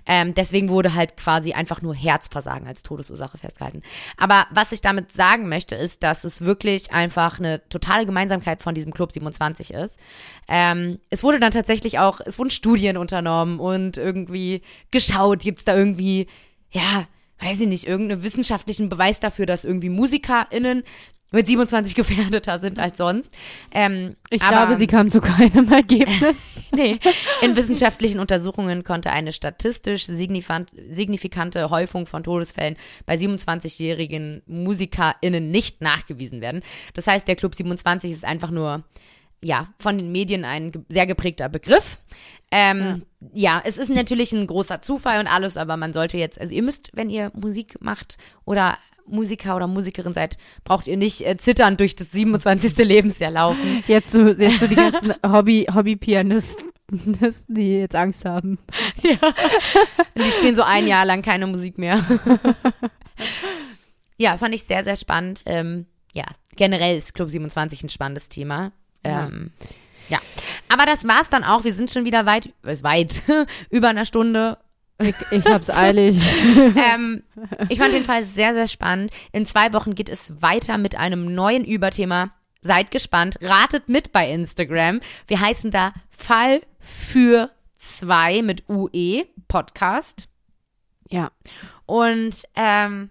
[0.06, 3.82] Ähm, deswegen wurde halt quasi einfach nur Herzversagen als Todesursache festgehalten.
[4.18, 8.74] Aber was ich damit sagen möchte, ist, dass es wirklich einfach eine totale Gemeinsamkeit von
[8.74, 9.98] diesem Club 27 ist.
[10.46, 14.60] Ähm, es wurde dann tatsächlich auch, es wurden Studien unternommen und irgendwie
[14.90, 16.26] geschaut, gibt es da irgendwie,
[16.70, 17.06] ja,
[17.40, 20.84] weiß ich nicht, irgendeinen wissenschaftlichen Beweis dafür, dass irgendwie MusikerInnen
[21.32, 23.30] mit 27 gefährdeter sind als sonst.
[23.72, 26.36] Ähm, Ich aber- glaube, sie kam zu keinem Ergebnis.
[26.74, 26.98] Nee.
[27.42, 32.76] In wissenschaftlichen Untersuchungen konnte eine statistisch signifikante Häufung von Todesfällen
[33.06, 36.62] bei 27-jährigen MusikerInnen nicht nachgewiesen werden.
[36.94, 38.84] Das heißt, der Club 27 ist einfach nur,
[39.42, 41.98] ja, von den Medien ein sehr geprägter Begriff.
[42.50, 43.62] Ähm, ja.
[43.64, 46.90] es ist natürlich ein großer Zufall und alles, aber man sollte jetzt, also ihr müsst,
[46.94, 48.76] wenn ihr Musik macht oder
[49.12, 52.76] Musiker oder Musikerin seid, braucht ihr nicht äh, zitternd durch das 27.
[52.78, 53.84] Lebensjahr laufen.
[53.86, 56.70] Jetzt so, jetzt so die ganzen Hobby, Hobby-Pianisten,
[57.48, 58.58] die jetzt Angst haben.
[59.02, 59.18] Ja.
[60.14, 62.04] Und die spielen so ein Jahr lang keine Musik mehr.
[64.16, 65.42] ja, fand ich sehr, sehr spannend.
[65.46, 66.24] Ähm, ja,
[66.56, 68.72] generell ist Club 27 ein spannendes Thema.
[69.04, 69.52] Ähm,
[70.08, 70.18] ja.
[70.68, 71.64] Aber das war's dann auch.
[71.64, 73.22] Wir sind schon wieder weit, äh, weit,
[73.70, 74.58] über einer Stunde.
[74.98, 76.20] Ich, ich hab's eilig.
[76.94, 77.22] Ähm,
[77.68, 79.10] ich fand den Fall sehr, sehr spannend.
[79.32, 82.32] In zwei Wochen geht es weiter mit einem neuen Überthema.
[82.60, 83.36] Seid gespannt.
[83.40, 85.00] Ratet mit bei Instagram.
[85.26, 90.28] Wir heißen da Fall für zwei mit UE Podcast.
[91.10, 91.30] Ja.
[91.86, 93.10] Und ähm,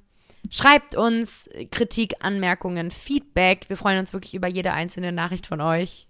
[0.49, 3.65] schreibt uns Kritik, Anmerkungen, Feedback.
[3.67, 6.07] Wir freuen uns wirklich über jede einzelne Nachricht von euch.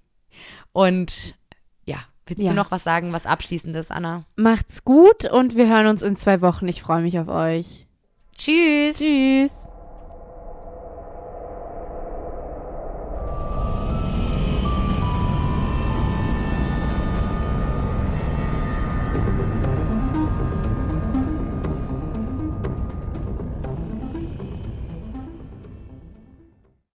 [0.73, 1.35] Und
[2.25, 2.49] willst Ja.
[2.51, 4.23] du noch was sagen, was Abschließendes, Anna?
[4.35, 6.67] Macht's gut und wir hören uns in zwei Wochen.
[6.67, 7.87] Ich freue mich auf euch.
[8.35, 8.97] Tschüss.
[8.97, 9.51] Tschüss.